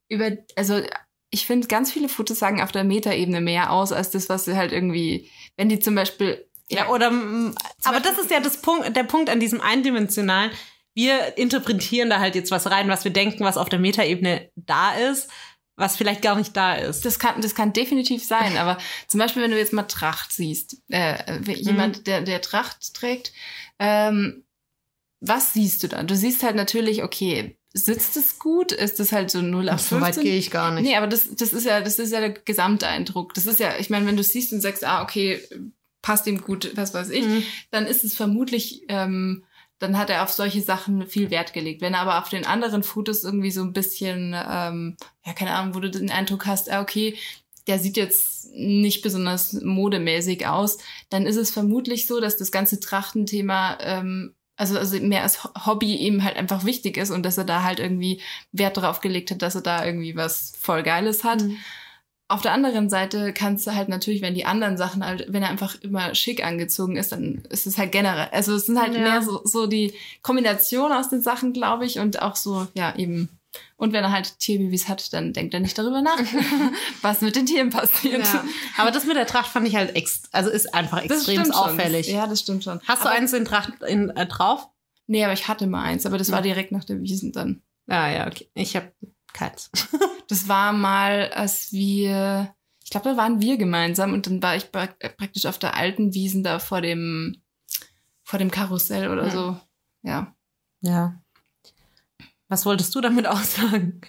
[0.10, 0.82] über, also
[1.34, 4.56] ich finde, ganz viele Fotos sagen auf der Metaebene mehr aus, als das, was sie
[4.56, 8.96] halt irgendwie, wenn die zum Beispiel, Ja, oder, mm, aber das ist ja das Punkt,
[8.96, 10.52] der Punkt an diesem eindimensionalen.
[10.94, 14.94] Wir interpretieren da halt jetzt was rein, was wir denken, was auf der Metaebene da
[14.94, 15.28] ist,
[15.76, 17.04] was vielleicht gar nicht da ist.
[17.04, 18.78] das kann, das kann definitiv sein, aber
[19.08, 21.46] zum Beispiel, wenn du jetzt mal Tracht siehst, äh, Mhm.
[21.54, 23.34] jemand, der, der Tracht trägt,
[23.80, 24.44] ähm,
[25.20, 26.06] was siehst du dann?
[26.06, 28.72] Du siehst halt natürlich, okay, sitzt es gut?
[28.72, 30.24] Ist es halt so 0 auf so weit 15?
[30.24, 30.84] gehe ich gar nicht.
[30.84, 33.34] Nee, aber das, das ist ja, das ist ja der Gesamteindruck.
[33.34, 35.42] Das ist ja, ich meine, wenn du siehst und sagst, ah, okay,
[36.02, 37.44] passt ihm gut, was weiß ich, Mhm.
[37.72, 39.44] dann ist es vermutlich, ähm,
[39.80, 41.82] dann hat er auf solche Sachen viel Wert gelegt.
[41.82, 44.96] Wenn er aber auf den anderen Fotos irgendwie so ein bisschen, ähm,
[45.26, 47.18] ja, keine Ahnung, wo du den Eindruck hast, ah, okay,
[47.68, 50.78] der sieht jetzt nicht besonders modemäßig aus,
[51.10, 55.50] dann ist es vermutlich so, dass das ganze Trachtenthema, ähm, also, also mehr als Ho-
[55.66, 59.32] Hobby ihm halt einfach wichtig ist und dass er da halt irgendwie Wert drauf gelegt
[59.32, 61.42] hat, dass er da irgendwie was voll Geiles hat.
[61.42, 61.58] Mhm.
[62.30, 65.50] Auf der anderen Seite kannst du halt natürlich, wenn die anderen Sachen halt, wenn er
[65.50, 68.30] einfach immer schick angezogen ist, dann ist es halt generell.
[68.32, 69.02] Also es sind halt Ja.
[69.02, 73.30] mehr so, so die Kombination aus den Sachen, glaube ich, und auch so, ja, eben.
[73.78, 76.18] Und wenn er halt Tierbabys hat, dann denkt er nicht darüber nach,
[77.02, 78.26] was mit den Tieren passiert.
[78.26, 78.44] Ja.
[78.78, 81.56] Aber das mit der Tracht fand ich halt ex also ist einfach extrem stimmt schon.
[81.56, 82.08] auffällig.
[82.08, 82.80] Ja, das stimmt schon.
[82.88, 84.68] Hast du aber, eins in Tracht in, äh, drauf?
[85.06, 87.62] Nee, aber ich hatte mal eins, aber das war direkt nach der Wiesen dann.
[87.88, 88.50] Ja, ja, okay.
[88.56, 88.92] Ich habe
[89.34, 89.70] keins.
[90.30, 94.72] Das war mal, als wir, ich glaube, da waren wir gemeinsam und dann war ich
[94.72, 97.42] pra praktisch auf der alten Wiesen da vor dem,
[98.24, 99.30] vor dem Karussell oder Ja.
[99.32, 99.58] so.
[100.02, 100.36] Ja.
[100.80, 101.22] Ja.
[102.54, 104.00] Was wolltest du damit aussagen?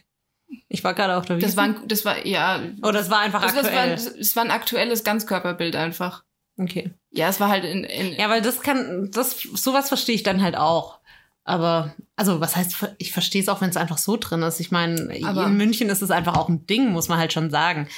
[0.68, 1.46] Ich war gerade auf der Wiese.
[1.46, 2.60] Das war, ein, das war, ja.
[2.82, 4.18] oh, das war einfach das, das, war, aktuell.
[4.18, 6.24] das war ein aktuelles Ganzkörperbild einfach.
[6.58, 6.92] okay.
[7.10, 10.42] Ja, es war halt in, in Ja, weil das kann, das, sowas verstehe ich dann
[10.42, 11.00] halt auch.
[11.44, 14.60] Aber, also, was heißt, ich verstehe es auch, wenn es einfach so drin ist.
[14.60, 17.88] Ich meine, in München ist es einfach auch ein Ding, muss man halt schon sagen.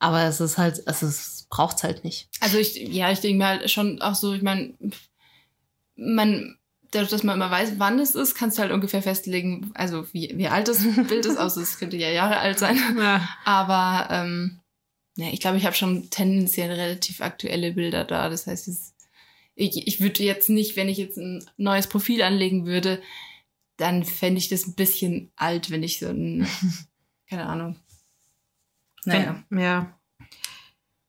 [0.00, 2.28] Aber es ist halt, es ist, braucht's halt nicht.
[2.40, 4.74] Also ich, ja, ich denke mir halt schon auch so, ich meine,
[5.94, 6.57] man,
[6.90, 10.32] dadurch, dass man immer weiß, wann es ist, kannst du halt ungefähr festlegen, also wie,
[10.36, 12.78] wie alt das Bild ist, außer es könnte ja Jahre alt sein.
[12.98, 13.28] Ja.
[13.44, 14.60] Aber ähm,
[15.16, 18.28] ja, ich glaube, ich habe schon tendenziell relativ aktuelle Bilder da.
[18.28, 18.68] Das heißt,
[19.54, 23.02] ich, ich würde jetzt nicht, wenn ich jetzt ein neues Profil anlegen würde,
[23.76, 26.46] dann fände ich das ein bisschen alt, wenn ich so ein,
[27.28, 27.76] keine Ahnung.
[29.04, 29.42] Naja.
[29.50, 29.98] Ja.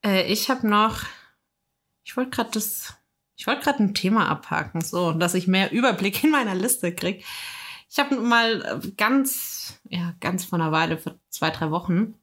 [0.04, 1.04] Äh, ich habe noch,
[2.04, 2.96] ich wollte gerade das,
[3.40, 7.24] ich wollte gerade ein Thema abhaken, so, dass ich mehr Überblick in meiner Liste krieg.
[7.90, 12.16] Ich habe mal äh, ganz, ja, ganz vor einer Weile, vor zwei, drei Wochen,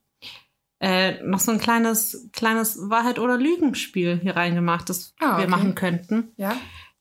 [0.78, 5.46] äh, noch so ein kleines, kleines Wahrheit- oder Lügenspiel hier reingemacht, das Ah, wir okay.
[5.46, 6.32] machen könnten.
[6.36, 6.54] Ja.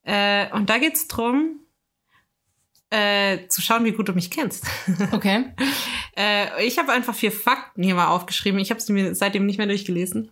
[0.03, 1.59] Äh, und da geht's drum,
[2.91, 4.65] äh, zu schauen, wie gut du mich kennst.
[5.11, 5.45] Okay.
[6.15, 8.59] äh, ich habe einfach vier Fakten hier mal aufgeschrieben.
[8.59, 10.31] Ich habe sie mir seitdem nicht mehr durchgelesen.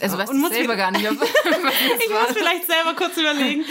[0.00, 3.64] Also weißt Und du muss selber gar nicht, ob, Ich muss vielleicht selber kurz überlegen.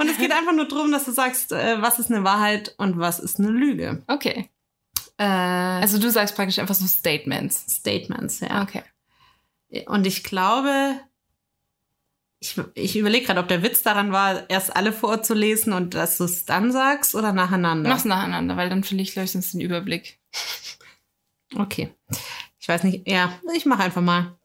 [0.00, 2.98] Und es geht einfach nur darum, dass du sagst, äh, was ist eine Wahrheit und
[2.98, 4.02] was ist eine Lüge.
[4.06, 4.48] Okay.
[5.18, 7.64] Äh, Also du sagst praktisch einfach so Statements.
[7.68, 8.62] Statements, ja.
[8.62, 8.82] Okay.
[9.86, 11.00] Und ich glaube,
[12.42, 16.24] ich, ich überlege gerade, ob der Witz daran war, erst alle vorzulesen und dass du
[16.24, 17.88] es dann sagst oder nacheinander.
[17.88, 20.18] Mach's nacheinander, weil dann verliere ich gleich sonst den Überblick.
[21.54, 21.94] Okay.
[22.58, 23.06] Ich weiß nicht.
[23.06, 24.38] Ja, ich mache einfach mal.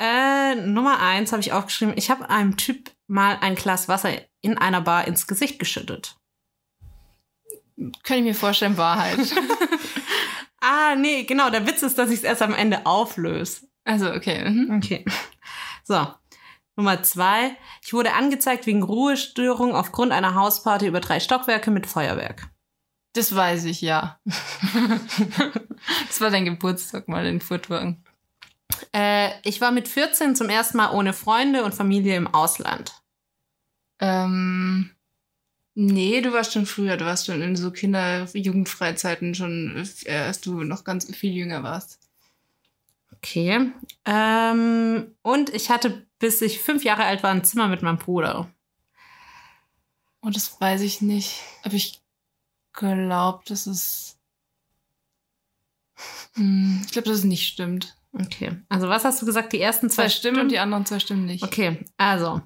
[0.00, 1.94] Äh, Nummer eins habe ich aufgeschrieben.
[1.96, 4.10] Ich habe einem Typ mal ein Glas Wasser
[4.40, 6.16] in einer Bar ins Gesicht geschüttet.
[7.76, 9.20] Könnte ich mir vorstellen, Wahrheit.
[10.60, 11.50] Ah, nee, genau.
[11.50, 13.68] Der Witz ist, dass ich es erst am Ende auflöse.
[13.84, 14.48] also, okay.
[14.50, 14.76] mhm.
[14.76, 15.04] Okay.
[15.84, 16.06] So.
[16.80, 17.56] Nummer zwei.
[17.82, 22.48] Ich wurde angezeigt wegen Ruhestörung aufgrund einer Hausparty über drei Stockwerke mit Feuerwerk.
[23.12, 24.18] Das weiß ich, ja.
[26.08, 28.02] das war dein Geburtstag mal in Furtwagen.
[28.94, 32.94] Äh, ich war mit 14 zum ersten Mal ohne Freunde und Familie im Ausland.
[33.98, 34.92] Ähm,
[35.74, 36.96] nee, du warst schon früher.
[36.96, 41.98] Du warst schon in so Kinder-Jugendfreizeiten schon, äh, als du noch ganz viel jünger warst.
[43.12, 43.70] Okay.
[44.06, 48.48] Ähm, und ich hatte, bis ich fünf Jahre alt war, ein Zimmer mit meinem Bruder.
[50.20, 51.40] Und das weiß ich nicht.
[51.64, 52.00] Aber ich
[52.72, 54.18] glaube, dass es.
[56.34, 57.96] Hm, ich glaube, dass es nicht stimmt.
[58.12, 58.56] Okay.
[58.68, 59.52] Also was hast du gesagt?
[59.52, 61.42] Die ersten zwei, Zwei Stimmen und die anderen zwei Stimmen nicht.
[61.42, 62.42] Okay, also.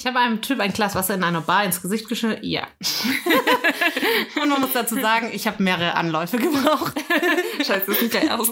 [0.00, 2.42] Ich habe einem Typ ein Glas Wasser in einer Bar ins Gesicht geschüttet.
[2.42, 2.66] Ja.
[4.42, 6.94] und man muss dazu sagen, ich habe mehrere Anläufe gebraucht.
[7.58, 8.48] Scheiße, das sieht gleich aus.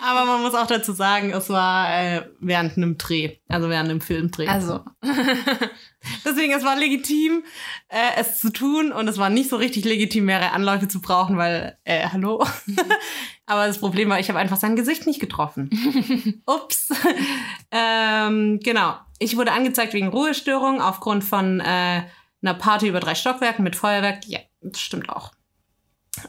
[0.00, 4.00] Aber man muss auch dazu sagen, es war äh, während einem Dreh, also während einem
[4.00, 4.46] Filmdreh.
[4.46, 4.84] Also,
[6.24, 7.42] Deswegen, es war legitim,
[7.88, 11.36] äh, es zu tun und es war nicht so richtig legitim, mehrere Anläufe zu brauchen,
[11.36, 12.46] weil, äh, hallo.
[13.46, 16.42] Aber das Problem war, ich habe einfach sein Gesicht nicht getroffen.
[16.46, 16.90] Ups.
[17.72, 18.94] ähm, genau.
[19.20, 22.02] Ich wurde angezeigt wegen Ruhestörung aufgrund von äh,
[22.42, 24.26] einer Party über drei Stockwerken mit Feuerwerk.
[24.26, 25.30] Ja, das stimmt auch.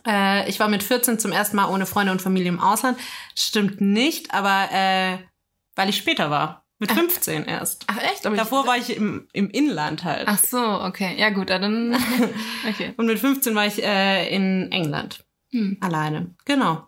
[0.06, 3.00] Äh, ich war mit 14 zum ersten Mal ohne Freunde und Familie im Ausland.
[3.34, 5.18] Stimmt nicht, aber äh,
[5.76, 6.66] weil ich später war.
[6.80, 7.86] Mit 15 erst.
[7.88, 8.26] ach echt?
[8.26, 10.28] Aber Davor war ich im, im Inland halt.
[10.28, 11.16] Ach so, okay.
[11.18, 11.96] Ja gut, dann.
[12.68, 12.94] Okay.
[12.98, 15.24] Und mit 15 war ich äh, in England.
[15.52, 15.78] Hm.
[15.80, 16.34] Alleine.
[16.46, 16.88] Genau.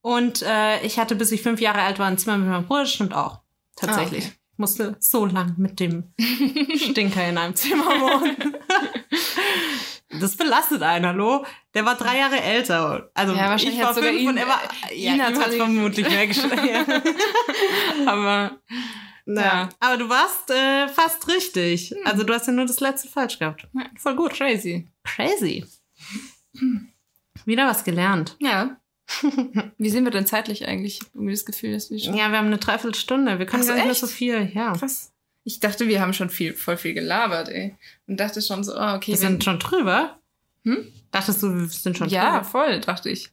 [0.00, 2.80] Und äh, ich hatte, bis ich fünf Jahre alt war, ein Zimmer mit meinem Bruder.
[2.82, 3.40] Das stimmt auch.
[3.76, 4.24] Tatsächlich.
[4.24, 4.36] Ah, okay.
[4.56, 6.12] Musste so lang mit dem
[6.76, 8.36] Stinker in einem Zimmer wohnen.
[10.20, 11.44] Das belastet einen, hallo?
[11.74, 13.10] Der war drei Jahre älter.
[13.14, 14.60] Also Ja, wahrscheinlich ich war fünf ihn- und er war...
[14.94, 17.02] Ja, ihn hat's sogar- vermutlich weggeschlagen.
[18.06, 18.58] Aber
[19.26, 19.42] ja.
[19.42, 19.68] Ja.
[19.80, 21.92] Aber du warst äh, fast richtig.
[22.04, 23.66] Also du hast ja nur das letzte falsch gehabt.
[23.72, 24.88] ja, voll gut, crazy.
[25.02, 25.64] Crazy.
[27.44, 28.36] Wieder was gelernt.
[28.40, 28.76] Ja.
[29.78, 31.00] Wie sind wir denn zeitlich eigentlich?
[31.12, 32.14] Irgendwie das Gefühl, dass wir schon.
[32.14, 33.38] Ja, wir haben eine Dreiviertelstunde.
[33.38, 34.50] Wir können Ach so, gar nicht mehr so viel.
[34.54, 34.72] Ja.
[34.72, 35.12] Krass.
[35.44, 37.76] Ich dachte, wir haben schon viel, voll viel gelabert, ey.
[38.06, 39.12] Und dachte schon so, oh, okay.
[39.12, 40.18] Wir sind schon drüber.
[40.64, 40.86] Hm?
[41.10, 42.44] Dachtest du, wir sind schon ja, drüber?
[42.44, 43.30] voll, dachte ich.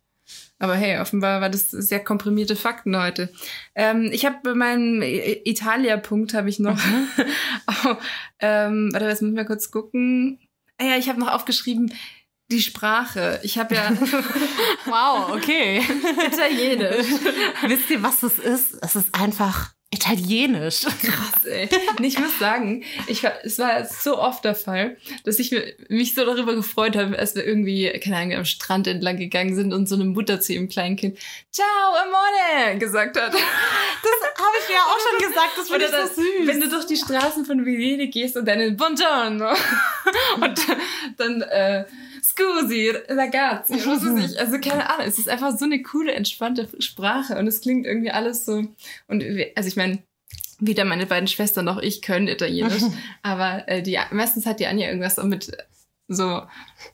[0.60, 3.34] Aber hey, offenbar war das sehr komprimierte Fakten heute.
[3.74, 6.78] Ähm, ich habe bei meinem Italia-Punkt habe ich noch.
[7.68, 7.96] oh,
[8.40, 10.40] ähm, warte, jetzt müssen wir kurz gucken.
[10.78, 11.94] Ah ja, ich habe noch aufgeschrieben
[12.52, 13.40] die Sprache.
[13.44, 13.92] Ich habe ja
[14.86, 15.82] Wow, okay.
[16.28, 17.08] Italienisch.
[17.68, 18.78] Wisst ihr, was das ist?
[18.82, 20.84] Es ist einfach italienisch.
[20.84, 21.70] Krass, ey.
[21.98, 25.54] Und ich muss sagen, ich es war so oft der Fall, dass ich
[25.90, 29.74] mich so darüber gefreut habe, als wir irgendwie, keine Ahnung, am Strand entlang gegangen sind
[29.74, 31.18] und so eine Mutter zu ihrem kleinen Kind
[31.52, 33.34] Ciao, amore gesagt hat.
[33.34, 35.52] Das habe ich ja auch schon gesagt.
[35.58, 36.48] Das finde ich so süß.
[36.48, 39.52] wenn du durch die Straßen von Venedig gehst und dann Buongiorno
[40.42, 40.60] und
[41.18, 41.86] dann äh,
[42.32, 44.40] Scusi, ragazzi, was weiß ich.
[44.40, 48.12] Also keine Ahnung, es ist einfach so eine coole, entspannte Sprache und es klingt irgendwie
[48.12, 48.64] alles so.
[49.08, 49.24] Und
[49.56, 50.00] also ich meine,
[50.60, 52.84] weder meine beiden Schwestern noch ich können Italienisch,
[53.24, 55.52] aber äh, die meistens hat die Anja irgendwas so mit
[56.08, 56.42] so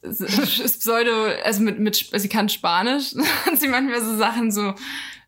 [0.03, 3.13] so- Pseudo, also mit, mit sie kann Spanisch,
[3.45, 4.73] hat sie manchmal so Sachen so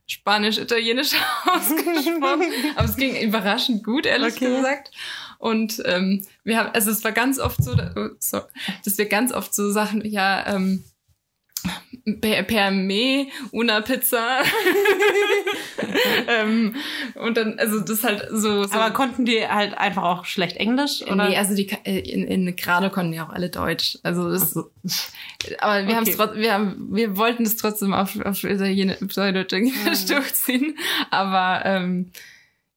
[0.08, 1.12] Spanisch-Italienisch
[1.46, 2.44] ausgesprochen.
[2.76, 4.56] Aber es ging überraschend gut, ehrlich Okay.
[4.58, 4.92] gesagt.
[5.40, 8.46] Und ähm, wir haben, also es war ganz oft so, oh, sorry,
[8.86, 10.84] dass wir ganz oft so Sachen, ja, ähm,
[12.22, 14.42] per, per me una pizza.
[16.28, 16.76] ähm,
[17.16, 18.64] und dann, also das halt so.
[18.64, 21.02] so Aber konnten die halt einfach auch schlecht Englisch?
[21.04, 21.30] Oder?
[21.30, 23.98] Nee, also die äh, in, in Grado konnten ja auch alle Deutsch.
[24.04, 24.72] Also das, so.
[25.60, 26.12] aber wir haben Okay.
[26.12, 30.78] es trotzdem, wir haben, wir wollten es trotzdem auf, auf Italien- Pseudo-Italienisch durchziehen.
[31.12, 32.12] Aber ähm,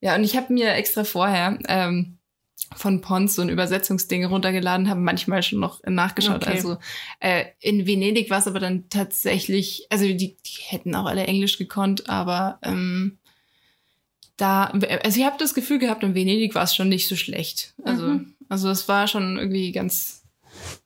[0.01, 2.19] ja, und ich habe mir extra vorher ähm,
[2.77, 6.43] von Pons so ein Übersetzungsding runtergeladen, habe manchmal schon noch nachgeschaut.
[6.43, 6.51] Okay.
[6.57, 6.79] Also
[7.21, 11.59] äh, in Venedig war es aber dann tatsächlich, also die, die hätten auch alle Englisch
[11.59, 13.19] gekonnt, aber ähm,
[14.37, 14.65] da,
[15.05, 17.75] also ich habe das Gefühl gehabt, in Venedig war es schon nicht so schlecht.
[17.85, 18.35] Also, Mhm.
[18.49, 20.23] also es war schon irgendwie ganz,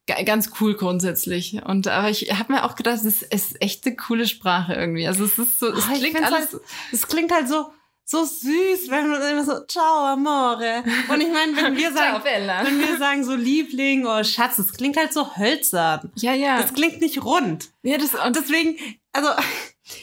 [0.07, 1.63] ga- ganz cool grundsätzlich.
[1.65, 5.07] Und aber ich habe mir auch gedacht, es ist echt eine coole Sprache irgendwie.
[5.07, 6.53] Also es ist so, es Ah, ich klingt alles.
[6.53, 6.63] Halt,
[6.93, 7.67] es klingt halt so,
[8.09, 10.85] so süß, wenn man immer so, ciao, amore.
[11.09, 12.65] Und ich meine, wenn wir Ciao, sagen, Bella.
[12.65, 16.13] wenn wir sagen so Liebling oder Schatz, das klingt halt so hölzern.
[16.15, 16.63] Ja, ja.
[16.63, 17.71] Das klingt nicht rund.
[17.83, 18.79] ja, das, Und deswegen,
[19.13, 19.29] also,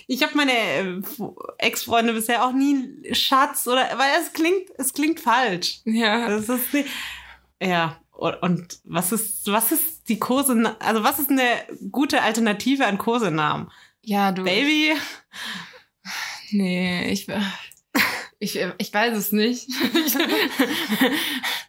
[0.07, 1.01] ich habe meine äh,
[1.59, 5.79] Ex-Freunde bisher auch nie Schatz oder, weil es klingt, es klingt falsch.
[5.85, 6.27] ja.
[6.27, 6.89] Das ist nicht,
[7.61, 7.97] ja.
[8.11, 11.45] Und, was ist, was ist die Kose, also was ist eine
[11.89, 13.71] gute Alternative an Kosenamen?
[14.01, 14.43] Ja, du.
[14.43, 14.91] Baby?
[16.51, 17.27] Nee, ich,
[18.43, 19.67] ich, ich weiß es nicht.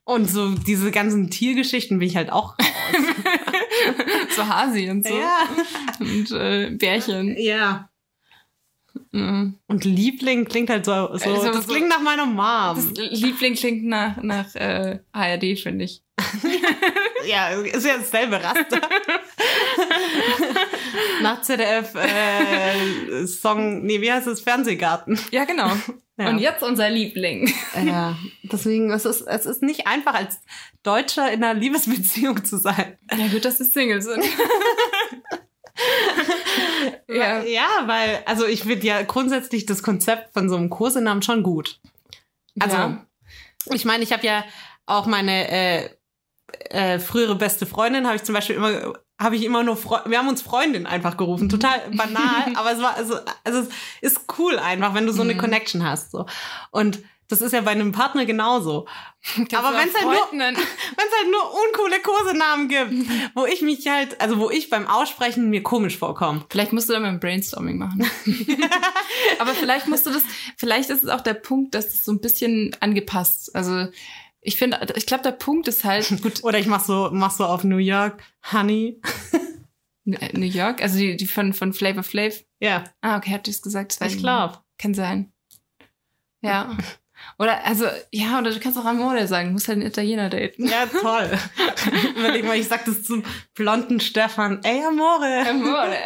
[0.05, 2.57] Und so diese ganzen Tiergeschichten bin ich halt auch.
[4.37, 5.17] so Hasi und so.
[5.17, 5.49] Ja.
[5.99, 7.35] Und äh, Bärchen.
[7.39, 7.89] Ja.
[9.13, 9.59] Mhm.
[9.67, 12.93] Und Liebling klingt halt so, so Also das so- klingt nach meiner Mom.
[12.95, 16.03] Liebling klingt nach, nach äh, ARD, finde ich.
[17.27, 18.81] Ja, ist ja dasselbe Raster.
[21.23, 24.41] nach ZDF äh, Song, nee, wie heißt es?
[24.41, 25.19] Fernsehgarten.
[25.31, 25.71] Ja, genau.
[26.17, 26.29] Ja.
[26.29, 27.53] Und jetzt unser Liebling.
[27.85, 30.39] Ja, deswegen, es ist, es ist nicht einfach, als
[30.85, 32.97] Deutscher in einer Liebesbeziehung zu sein.
[33.11, 34.25] Ja, gut, dass sie Single sind.
[37.09, 37.43] Ja.
[37.43, 41.81] ja, weil, also ich finde ja grundsätzlich das Konzept von so einem Kosenamen schon gut.
[42.61, 43.05] Also, Ja.
[43.73, 44.45] ich meine, ich habe ja
[44.87, 45.91] auch meine äh,
[46.71, 50.19] äh, frühere beste Freundin, habe ich zum Beispiel immer, habe ich immer nur, Freu wir
[50.19, 53.61] haben uns Freundin einfach gerufen, total banal, aber es war, also, also
[54.01, 55.39] es ist cool einfach, wenn du so eine Mhm.
[55.39, 56.11] Connection hast.
[56.11, 56.27] So.
[56.71, 58.87] Und das ist ja bei einem Partner genauso.
[59.55, 64.39] Aber wenn es halt, nur- halt nur uncoole Kosenamen gibt, wo ich mich halt, also
[64.39, 66.45] wo ich beim Aussprechen mir komisch vorkomme.
[66.51, 68.07] Vielleicht musst du da mal ein Brainstorming machen.
[69.39, 70.23] Aber vielleicht musst du das,
[70.59, 73.55] vielleicht ist es auch der Punkt, dass es so ein bisschen angepasst.
[73.57, 73.89] Also
[74.45, 77.45] ich finde, ich glaube, der Punkt ist halt, gut, Oder ich mach so, mach so
[77.47, 78.23] auf New York,
[78.53, 79.01] Honey.
[80.07, 82.35] äh, New York, also die, die von, von Flavor Flav.
[82.61, 83.99] Ja, Ah, okay, hat die es gesagt?
[84.07, 84.59] Ich glaube.
[84.79, 85.33] Kann sein.
[86.43, 86.77] Ja.
[87.39, 90.67] Oder, also, ja, oder du kannst auch Amore sagen, du musst halt einen Italiener daten.
[90.67, 91.31] Ja, toll.
[92.17, 93.23] Überleg mal, ich sag das zum
[93.55, 94.61] blonden Stefan.
[94.63, 95.47] Ey, Amore.
[95.49, 95.97] Amore.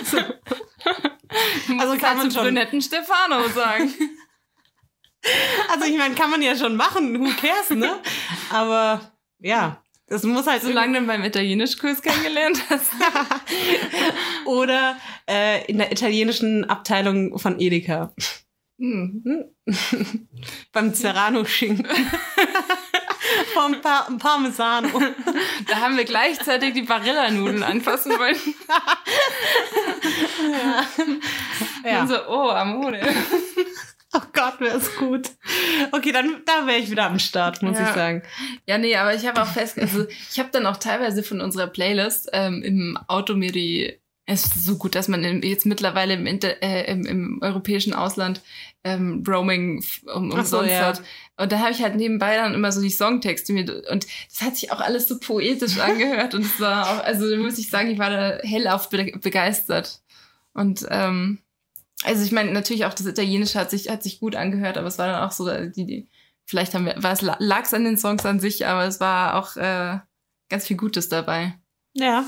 [0.00, 0.18] Also
[1.78, 3.92] also kann kann man schon- brünetten Stefano sagen.
[5.70, 7.18] Also ich meine, kann man ja schon machen.
[7.18, 8.00] Who cares, ne?
[8.50, 9.00] Aber
[9.40, 12.90] ja, es muss halt Solange du beim Italienischkurs kennengelernt hast.
[14.46, 14.96] oder
[15.28, 18.14] äh, in der italienischen Abteilung von Edeka.
[18.78, 19.44] Hm.
[20.72, 21.86] Beim Serrano-Schinken.
[23.52, 24.88] Vom pa Parmesano.
[25.66, 28.36] Da haben wir gleichzeitig die Barilla-Nudeln anfassen wollen.
[31.84, 32.00] Ja.
[32.02, 33.00] Und so, oh, Amore.
[34.14, 35.30] Oh Gott, wäre es gut.
[35.92, 37.88] Okay, dann da wäre ich wieder am Start, muss Ja.
[37.88, 38.22] ich sagen.
[38.66, 41.66] Ja, nee, aber ich habe auch fest, also ich habe dann auch teilweise von unserer
[41.66, 46.14] Playlist ähm, im Auto mir die, es ist so gut, dass man im, jetzt mittlerweile
[46.14, 48.40] im, Inter, äh, im, im europäischen Ausland
[48.82, 49.84] ähm, Roaming
[50.14, 50.86] um, Ach so, umsonst ja.
[50.86, 51.02] hat.
[51.36, 54.56] Und da habe ich halt nebenbei dann immer so die Songtexte mir und das hat
[54.56, 57.98] sich auch alles so poetisch angehört und es war auch, also muss ich sagen, ich
[57.98, 60.00] war da hellauf be begeistert.
[60.54, 61.38] Und ähm,
[62.04, 64.98] also ich meine, natürlich auch das Italienische hat sich, hat sich gut angehört, aber es
[64.98, 66.08] war dann auch so, die, die
[66.44, 69.34] vielleicht haben wir, war es lag es an den Songs an sich, aber es war
[69.36, 69.98] auch äh,
[70.48, 71.58] ganz viel Gutes dabei.
[71.94, 72.24] Ja.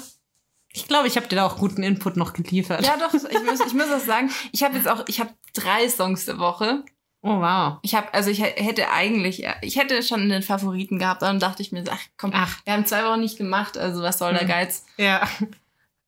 [0.72, 2.84] Ich glaube, ich habe dir da auch guten Input noch geliefert.
[2.84, 5.88] Ja, doch, ich muss, ich muss auch sagen, ich habe jetzt auch, ich habe drei
[5.88, 6.84] Songs der Woche.
[7.22, 7.78] Oh, wow.
[7.82, 11.60] Ich habe, also ich hätte eigentlich, ich hätte schon einen Favoriten gehabt, aber dann dachte
[11.62, 12.60] ich mir, ach komm, Ach.
[12.64, 14.48] wir haben zwei Wochen nicht gemacht, also was soll der Hm.
[14.48, 14.86] Geiz?
[14.96, 15.28] Ja.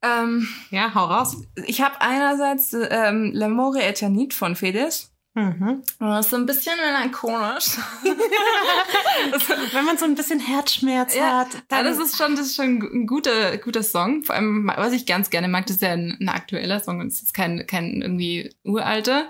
[0.03, 1.36] Ähm, Ja, hau raus.
[1.66, 5.11] ich habe einerseits ähm, L'amore eternit von Fedez.
[5.34, 5.82] Mhm.
[5.98, 7.78] Das ist so ein bisschen melancholisch.
[9.72, 12.57] Wenn man so ein bisschen Herzschmerz Ja, hat, Ja, dann das ist schon, das ist
[12.57, 14.24] schon ein guter, guter Song.
[14.24, 17.07] Vor allem, was ich ganz gerne mag, das ist ja ein, ein aktueller Song und
[17.07, 19.26] es ist kein, kein irgendwie uralter.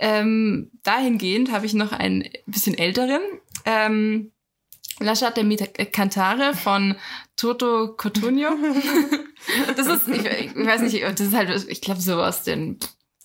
[0.00, 3.20] Ähm, dahingehend habe ich noch einen bisschen älteren.
[3.64, 4.32] Ähm,
[5.00, 6.96] Lasciate mi cantare von
[7.36, 8.50] Toto Cotugno.
[9.76, 12.78] das ist, ich, ich weiß nicht, das ist halt, ich glaube, so aus den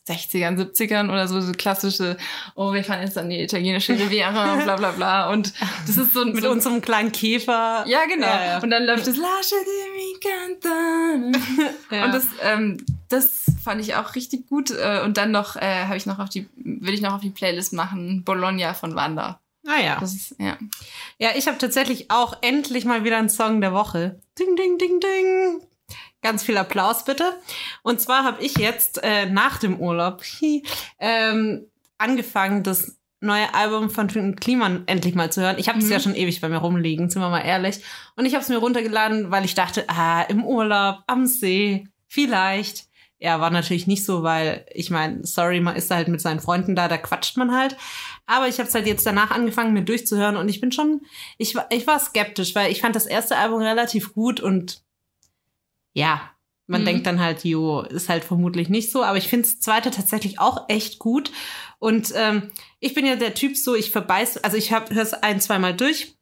[0.07, 2.17] 60ern, 70ern oder so, so klassische,
[2.55, 5.31] oh, wir fahren jetzt an die italienische Riviera und bla bla bla.
[5.31, 5.53] Und
[5.87, 7.85] das ist so ein mit so, unserem kleinen Käfer.
[7.87, 8.27] ja, genau.
[8.27, 8.59] Ja, ja.
[8.59, 11.31] Und dann läuft das Lasciate mi cantare.
[11.91, 12.05] Ja.
[12.05, 12.77] Und das, ähm,
[13.09, 14.71] das fand ich auch richtig gut.
[14.71, 17.29] Äh, Und dann noch, äh, habe ich noch auf die, will ich noch auf die
[17.29, 19.39] Playlist machen, Bologna von Wanda.
[19.67, 19.99] Ah ja.
[21.19, 21.29] Ja.
[21.35, 24.19] Ich habe tatsächlich auch endlich mal wieder einen Song der Woche.
[24.39, 25.61] Ding, ding, ding, ding.
[26.21, 27.37] Ganz viel Applaus bitte.
[27.81, 30.23] Und zwar habe ich jetzt äh, nach dem Urlaub
[30.99, 35.57] ähm, angefangen, das neue Album von Trinken Kliman endlich mal zu hören.
[35.57, 35.91] Ich habe es Mhm.
[35.91, 37.79] ja schon ewig bei mir rumliegen, sind wir mal ehrlich.
[38.17, 42.85] Und ich habe es mir runtergeladen, weil ich dachte, ah, im Urlaub, am See, vielleicht.
[43.25, 46.75] Ja, war natürlich nicht so, weil ich meine, sorry, man ist halt mit seinen Freunden
[46.75, 47.77] da, da quatscht man halt.
[48.25, 51.01] Aber ich habe es halt jetzt danach angefangen, mir durchzuhören und ich bin schon,
[51.37, 54.83] ich, war- ich war skeptisch, weil ich fand das erste Album relativ gut und
[55.93, 56.29] ja,
[56.67, 56.85] man Mhm.
[56.85, 60.39] denkt dann halt, jo, ist halt vermutlich nicht so, aber ich finde das zweite tatsächlich
[60.39, 61.31] auch echt gut.
[61.79, 65.39] Und ähm, ich bin ja der Typ so, ich verbeiß, also ich höre es ein,
[65.41, 66.15] zweimal durch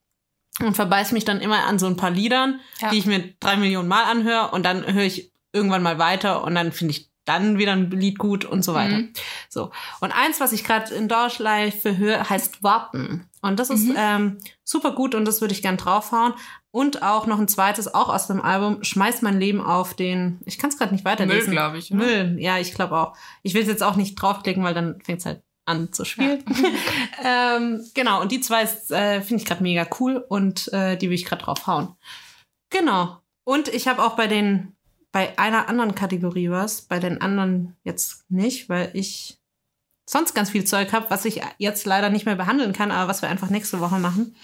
[0.60, 2.90] und verbeiß mich dann immer an so ein paar Liedern, Ja.
[2.90, 6.56] die ich mir drei Millionen Mal anhöre und dann höre ich irgendwann mal weiter und
[6.56, 8.98] dann finde ich dann wieder ein Lied gut und so weiter.
[8.98, 9.14] Mhm.
[9.48, 9.72] So.
[10.00, 13.30] Und eins, was ich gerade in Dorschleife höre, heißt Warten.
[13.42, 13.96] Und das ist Mhm.
[13.98, 16.34] ähm, super gut und das würde ich gern draufhauen.
[16.72, 20.58] Und auch noch ein zweites, auch aus dem Album, Schmeiß mein Leben auf den, ich
[20.58, 21.48] kann es gerade nicht weiterlesen.
[21.50, 21.92] Müll, glaube ich.
[21.92, 22.04] oder?
[22.04, 23.14] Müll, ja, ich glaube auch.
[23.44, 26.44] Ich will es jetzt auch nicht draufklicken, weil dann fängt es halt an zu spielen.
[27.24, 31.16] ähm, genau, und die zwei äh, finde ich gerade mega cool und äh, die will
[31.16, 31.96] ich gerade draufhauen.
[32.70, 33.18] Genau.
[33.44, 34.76] Und ich habe auch bei den,
[35.12, 39.38] bei einer anderen Kategorie was, bei den anderen jetzt nicht, weil ich
[40.06, 43.22] sonst ganz viel Zeug habe, was ich jetzt leider nicht mehr behandeln kann, aber was
[43.22, 44.36] wir einfach nächste Woche machen.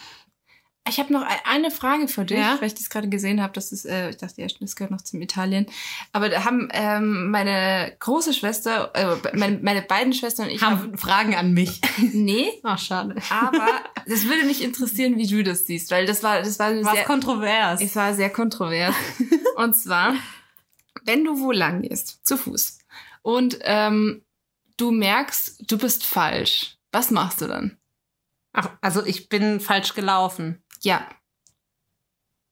[0.90, 2.56] Ich habe noch e- eine Frage für dich, Ja?
[2.62, 3.52] weil ich das gerade gesehen habe.
[3.52, 5.66] Das ist, äh, ich dachte, ja, das gehört noch zum Italien.
[6.14, 10.98] Aber da haben ähm, meine große Schwester, äh, meine, meine beiden Schwestern und ich Haben
[10.98, 11.82] Fragen an mich.
[12.14, 13.16] nee, Ach, schade.
[13.30, 13.68] aber
[14.08, 17.04] das würde mich interessieren, wie du das siehst, weil das war, das war Was sehr,
[17.04, 17.82] kontrovers.
[17.82, 18.96] es war sehr kontrovers.
[19.58, 20.14] und zwar,
[21.08, 22.78] wenn du wo lang gehst, zu Fuß,
[23.24, 24.24] und ähm,
[24.78, 27.78] du merkst, du bist falsch, was machst du dann?
[28.54, 30.64] Ach, also ich bin falsch gelaufen.
[30.82, 31.08] Ja,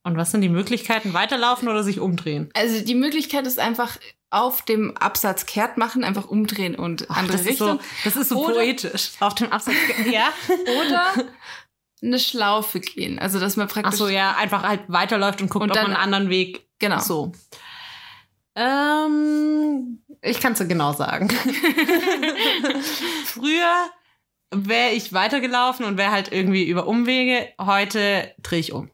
[0.03, 1.13] Und was sind die Möglichkeiten?
[1.13, 2.49] Weiterlaufen oder sich umdrehen?
[2.53, 3.97] also die Möglichkeit ist einfach
[4.31, 7.77] auf dem Absatz kehrt machen, einfach umdrehen und Ach, andere das, ist Richtung.
[7.79, 9.11] so, das ist so Oder- poetisch.
[9.19, 9.75] Auf dem Absatz.
[10.11, 10.29] Ja.
[10.81, 11.13] Oder
[12.03, 13.17] eine Schlaufe gehen.
[13.17, 13.97] Also dass man Ach praktisch.
[13.97, 16.67] so, ja, einfach halt weiterläuft und guckt, Und ob dann- man einen anderen Weg.
[16.79, 16.99] Genau.
[16.99, 17.31] So.
[18.55, 21.29] Ähm, ich kann es dir genau sagen.
[23.25, 23.89] Früher
[24.51, 27.49] wäre ich weitergelaufen und wäre halt irgendwie über Umwege.
[27.59, 28.89] Heute drehe ich um.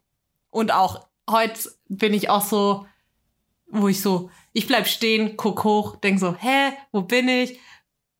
[0.50, 2.86] Und auch heute bin ich auch so,
[3.68, 7.60] wo ich so, ich bleib stehen, guck hoch, denk so, hä, wo bin ich?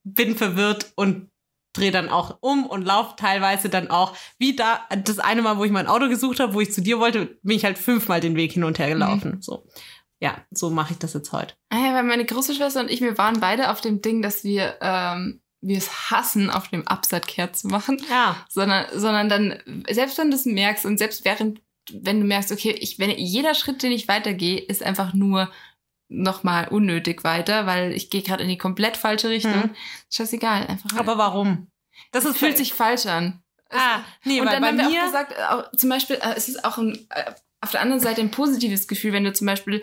[0.04, 1.30] Bin verwirrt und
[1.74, 5.64] drehe dann auch um und laufe teilweise dann auch, wie da, das eine Mal, wo
[5.64, 8.36] ich mein Auto gesucht habe, wo ich zu dir wollte, bin ich halt fünfmal den
[8.36, 9.38] Weg hin und her gelaufen.
[9.42, 9.66] So.
[10.22, 11.56] Ja, so mache ich das jetzt heute.
[11.70, 14.44] Ah ja, weil meine große Schwester und ich, wir waren beide auf dem Ding, dass
[14.44, 16.86] wir, ähm, wir es hassen, auf dem
[17.26, 18.02] kehrt zu machen.
[18.10, 18.38] Ja.
[18.48, 21.60] Sondern, sondern dann, selbst wenn du es merkst und selbst während,
[21.92, 25.52] wenn du merkst, okay, ich, wenn jeder Schritt, den ich weitergehe, ist einfach nur
[26.08, 29.54] nochmal unnötig weiter, weil ich gehe gerade in die komplett falsche Richtung.
[29.54, 29.76] Mhm.
[30.12, 30.96] Scheißegal, einfach.
[30.98, 31.68] Aber warum?
[32.12, 33.42] Das ist fühlt sich falsch an.
[33.72, 35.00] Ah, nee, und dann bei haben wir mir.
[35.00, 38.22] auch gesagt, auch, zum Beispiel, äh, es ist auch ein, äh, auf der anderen Seite
[38.22, 39.82] ein positives Gefühl, wenn du zum Beispiel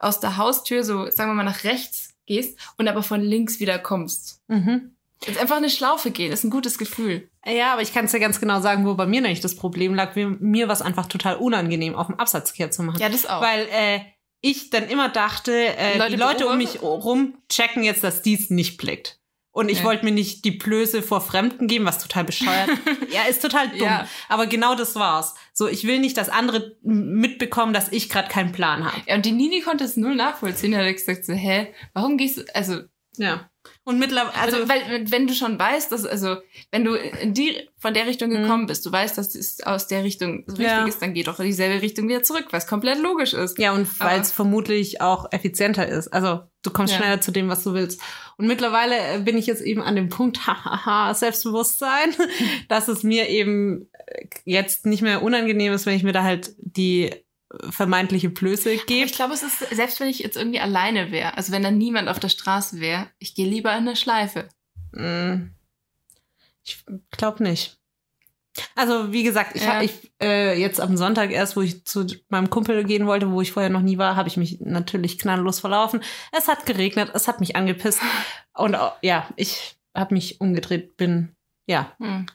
[0.00, 3.78] aus der Haustür so, sagen wir mal, nach rechts gehst und aber von links wieder
[3.78, 4.42] kommst.
[4.48, 4.96] mhm.
[5.26, 7.28] Jetzt einfach eine Schlaufe gehen, ist ein gutes Gefühl.
[7.44, 9.94] Ja, aber ich kann es dir ganz genau sagen, wo bei mir nämlich das Problem
[9.94, 10.14] lag.
[10.16, 13.00] Mir, mir war es einfach total unangenehm, auf dem Absatzkehr zu machen.
[13.00, 13.42] Ja, das auch.
[13.42, 14.00] Weil äh,
[14.40, 18.48] ich dann immer dachte, äh, Leute die Leute um mich rum checken jetzt, dass dies
[18.48, 19.19] nicht blickt.
[19.52, 19.84] Und ich Ja.
[19.84, 22.68] wollte mir nicht die Blöße vor Fremden geben, was total bescheuert.
[23.12, 23.80] ja, ist total dumm.
[23.80, 24.06] Ja.
[24.28, 25.34] Aber genau das war's.
[25.52, 28.96] So, ich will nicht, dass andere mitbekommen, dass ich gerade keinen Plan habe.
[29.08, 30.72] ja, und die Nini konnte es null nachvollziehen.
[30.72, 32.82] Er hat gesagt so, hä, warum gehst du, also,
[33.16, 33.49] Ja.
[33.82, 36.36] Und mittlerweile, also, also, weil, wenn du schon weißt, dass, also,
[36.70, 40.04] wenn du in die, von der Richtung gekommen bist, du weißt, dass es aus der
[40.04, 40.80] Richtung so richtig Mhm.
[40.82, 40.86] Ja.
[40.86, 43.58] ist, dann geh doch in dieselbe Richtung wieder zurück, was komplett logisch ist.
[43.58, 46.08] ja, und weil es vermutlich auch effizienter ist.
[46.08, 46.98] Also, du kommst Ja.
[47.00, 48.00] schneller zu dem, was du willst.
[48.36, 52.14] Und mittlerweile äh, bin ich jetzt eben an dem Punkt, hahaha, Selbstbewusstsein,
[52.68, 56.54] dass es mir eben äh, jetzt nicht mehr unangenehm ist, wenn ich mir da halt
[56.58, 57.10] die
[57.70, 59.06] vermeintliche Blöße gebe.
[59.06, 62.08] Ich glaube, es ist, selbst wenn ich jetzt irgendwie alleine wäre, also wenn da niemand
[62.08, 64.48] auf der Straße wäre, ich gehe lieber in eine Schleife.
[64.92, 65.50] Mm,
[66.64, 67.78] Ich glaube nicht.
[68.74, 69.74] Also, wie gesagt, ich, Ja.
[69.76, 73.40] hab, ich äh, jetzt am Sonntag erst, wo ich zu meinem Kumpel gehen wollte, wo
[73.40, 76.02] ich vorher noch nie war, habe ich mich natürlich knalllos verlaufen.
[76.36, 78.00] Es hat geregnet, es hat mich angepisst.
[78.54, 81.34] Und äh, ja, ich habe mich umgedreht, bin,
[81.66, 82.26] ja, Hm.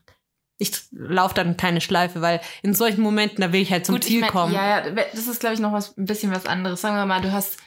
[0.57, 4.05] Ich laufe dann keine Schleife, weil in solchen Momenten, da will ich halt zum Gut,
[4.05, 4.53] ich Ziel mein, kommen.
[4.53, 6.81] Ja, ja, das ist, glaube ich, noch was, ein bisschen was anderes.
[6.81, 7.57] Sagen wir mal, du hast,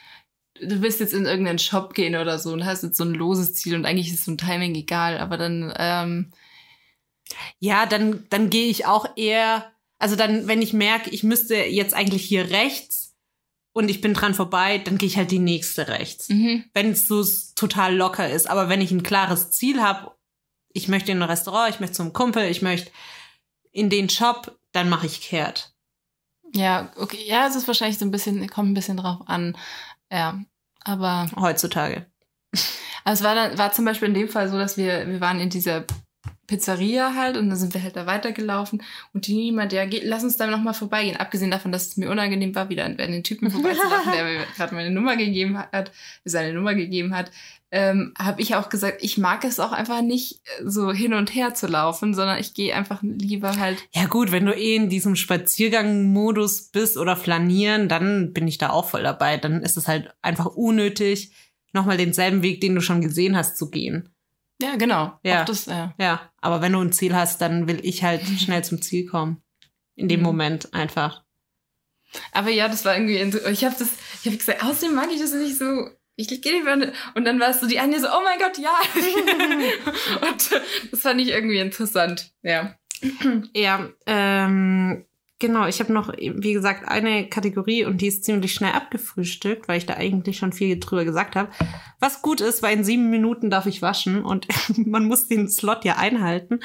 [0.59, 3.53] du willst jetzt in irgendeinen Shop gehen oder so und hast jetzt so ein loses
[3.53, 6.31] Ziel und eigentlich ist so ein Timing egal, aber dann, ähm,
[7.59, 11.93] Ja, dann, dann gehe ich auch eher, also dann, wenn ich merke, ich müsste jetzt
[11.93, 13.15] eigentlich hier rechts
[13.71, 16.29] und ich bin dran vorbei, dann gehe ich halt die nächste rechts.
[16.29, 16.65] mhm.
[16.73, 17.23] Wenn es so
[17.55, 18.49] total locker ist.
[18.49, 20.11] Aber wenn ich ein klares Ziel habe,
[20.69, 22.91] ich möchte in ein Restaurant, ich möchte zum Kumpel, ich möchte
[23.71, 25.73] in den Shop, dann mache ich kehrt.
[26.53, 29.57] ja, okay, ja, es ist wahrscheinlich so ein bisschen, kommt ein bisschen drauf an,
[30.11, 30.39] ja,
[30.83, 32.05] aber Heutzutage.
[33.05, 35.39] Also es war dann, war zum Beispiel in dem Fall so, dass wir, wir waren
[35.39, 35.85] in dieser
[36.49, 38.81] Pizzeria halt und dann sind wir halt da weitergelaufen
[39.13, 41.15] und die niemand, ja, geh, lass uns da nochmal vorbeigehen.
[41.15, 44.73] Abgesehen davon, dass es mir unangenehm war, wieder an den Typen vorbeizulaufen, der mir gerade
[44.73, 45.91] meine Nummer gegeben hat,
[46.25, 47.31] seine Nummer gegeben hat,
[47.71, 51.53] ähm, habe ich auch gesagt, ich mag es auch einfach nicht, so hin und her
[51.53, 53.77] zu laufen, sondern ich gehe einfach lieber halt.
[53.93, 58.71] Ja gut, wenn du eh in diesem Spaziergang-Modus bist oder flanieren, dann bin ich da
[58.71, 59.37] auch voll dabei.
[59.37, 61.31] Dann ist es halt einfach unnötig,
[61.71, 64.09] nochmal denselben Weg, den du schon gesehen hast, zu gehen.
[64.61, 65.17] Ja, genau.
[65.23, 65.45] Ja.
[65.45, 65.93] Das, ja.
[65.99, 69.41] Ja, aber wenn du ein Ziel hast, dann will ich halt schnell zum Ziel kommen.
[69.95, 70.25] In dem Mhm.
[70.25, 71.23] Moment einfach.
[72.31, 73.17] Aber ja, das war irgendwie,
[73.51, 73.89] ich habe das,
[74.21, 75.89] ich habe gesagt, außerdem mag ich das nicht so.
[76.15, 76.73] Ich gehe lieber
[77.15, 78.73] und dann war es so die eine so, oh mein Gott, ja.
[80.29, 82.31] und das fand ich irgendwie interessant.
[82.41, 82.75] Ja.
[83.55, 85.05] Ja, ähm,
[85.39, 89.77] genau, ich habe noch, wie gesagt, eine Kategorie und die ist ziemlich schnell abgefrühstückt, weil
[89.77, 91.49] ich da eigentlich schon viel drüber gesagt habe.
[91.99, 95.85] Was gut ist, weil in sieben Minuten darf ich waschen und man muss den Slot
[95.85, 96.59] ja einhalten.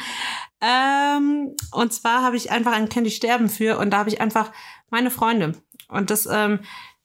[0.61, 4.53] Ähm, und zwar habe ich einfach ein Candy Sterben für und da habe ich einfach
[4.91, 5.53] meine Freunde.
[5.89, 6.61] Und das ähm,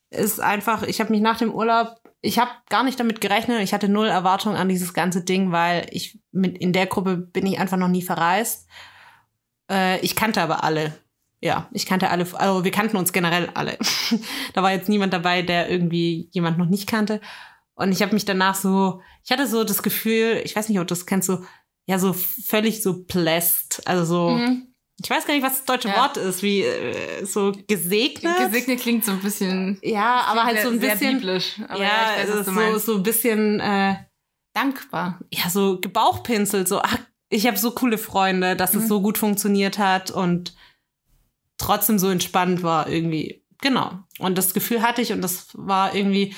[0.09, 3.61] ist einfach, ich habe mich nach dem Urlaub ich habe gar nicht damit gerechnet.
[3.61, 7.45] Ich hatte null Erwartung an dieses ganze Ding, weil ich mit in der Gruppe bin
[7.45, 8.67] ich einfach noch nie verreist.
[9.71, 10.93] Äh, ich kannte aber alle.
[11.41, 13.77] Ja, ich kannte alle, also wir kannten uns generell alle.
[14.53, 17.21] da war jetzt niemand dabei, der irgendwie jemand noch nicht kannte.
[17.75, 20.87] Und ich habe mich danach so, ich hatte so das Gefühl, ich weiß nicht, ob
[20.87, 21.45] du das kennst, so,
[21.85, 23.87] ja, so völlig so bläst.
[23.87, 24.67] Also so, mhm.
[25.01, 25.95] ich weiß gar nicht, was das deutsche ja.
[25.95, 28.37] Wort ist, wie äh, so gesegnet.
[28.37, 29.79] Gesegnet klingt so ein bisschen.
[29.81, 31.19] Ja, aber halt so ein bisschen.
[31.19, 31.61] biblisch.
[31.69, 33.61] Aber ja, ja weiß, so, so ein bisschen.
[33.61, 33.95] Äh,
[34.53, 35.19] Dankbar.
[35.31, 36.97] Ja, so gebauchpinselt, so, ach,
[37.29, 38.81] ich habe so coole Freunde, dass mhm.
[38.81, 40.53] es so gut funktioniert hat und
[41.59, 43.43] trotzdem so entspannt war irgendwie.
[43.61, 43.99] Genau.
[44.17, 46.33] Und das Gefühl hatte ich und das war irgendwie,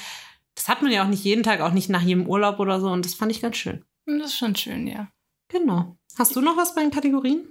[0.55, 2.89] das hat man ja auch nicht jeden Tag, auch nicht nach jedem Urlaub oder so
[2.89, 3.85] und das fand ich ganz schön.
[4.05, 5.07] Das ist schon schön, ja.
[5.47, 5.97] Genau.
[6.17, 7.47] Hast du noch was bei den Kategorien?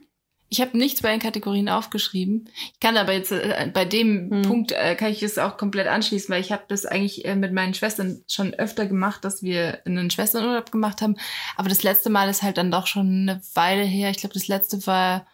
[0.52, 2.48] Ich habe nichts bei den Kategorien aufgeschrieben.
[2.72, 4.42] Ich kann aber jetzt äh, bei dem hm.
[4.42, 7.52] Punkt äh, kann ich es auch komplett anschließen, weil ich habe das eigentlich äh, mit
[7.52, 11.14] meinen Schwestern schon öfter gemacht, dass wir einen Schwesternurlaub gemacht haben.
[11.56, 14.10] Aber das letzte Mal ist halt dann doch schon eine Weile her.
[14.10, 15.24] Ich glaube, das letzte war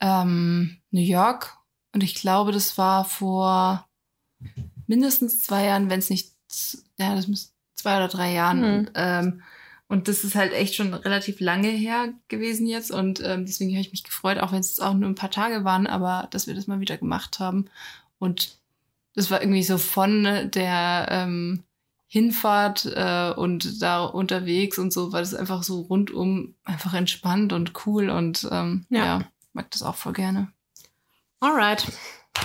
[0.00, 1.58] ähm, New York
[1.94, 3.88] und ich glaube, das war vor
[4.86, 6.32] mindestens zwei Jahren, wenn es nicht,
[6.98, 8.62] ja, das müsste zwei oder drei Jahren.
[8.62, 8.78] Hm.
[8.78, 9.42] Und, ähm,
[9.86, 12.90] und das ist halt echt schon relativ lange her gewesen jetzt.
[12.90, 15.64] Und ähm, deswegen habe ich mich gefreut, auch wenn es auch nur ein paar Tage
[15.64, 17.66] waren, aber dass wir das mal wieder gemacht haben.
[18.18, 18.58] Und
[19.14, 21.62] das war irgendwie so von der ähm,
[22.08, 27.86] Hinfahrt äh, und da unterwegs und so, weil es einfach so rundum einfach entspannt und
[27.86, 29.04] cool und ähm, ja.
[29.04, 30.53] ja, mag das auch voll gerne.
[31.44, 31.84] Alright.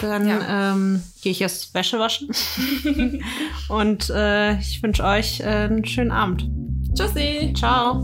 [0.01, 0.73] Dann ja.
[0.73, 2.29] ähm, gehe ich jetzt Wäsche waschen.
[3.69, 6.49] und äh, ich wünsche euch äh, einen schönen Abend.
[6.93, 7.53] Tschüssi.
[7.55, 8.03] Ciao.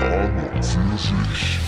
[0.00, 1.65] Aber für sich.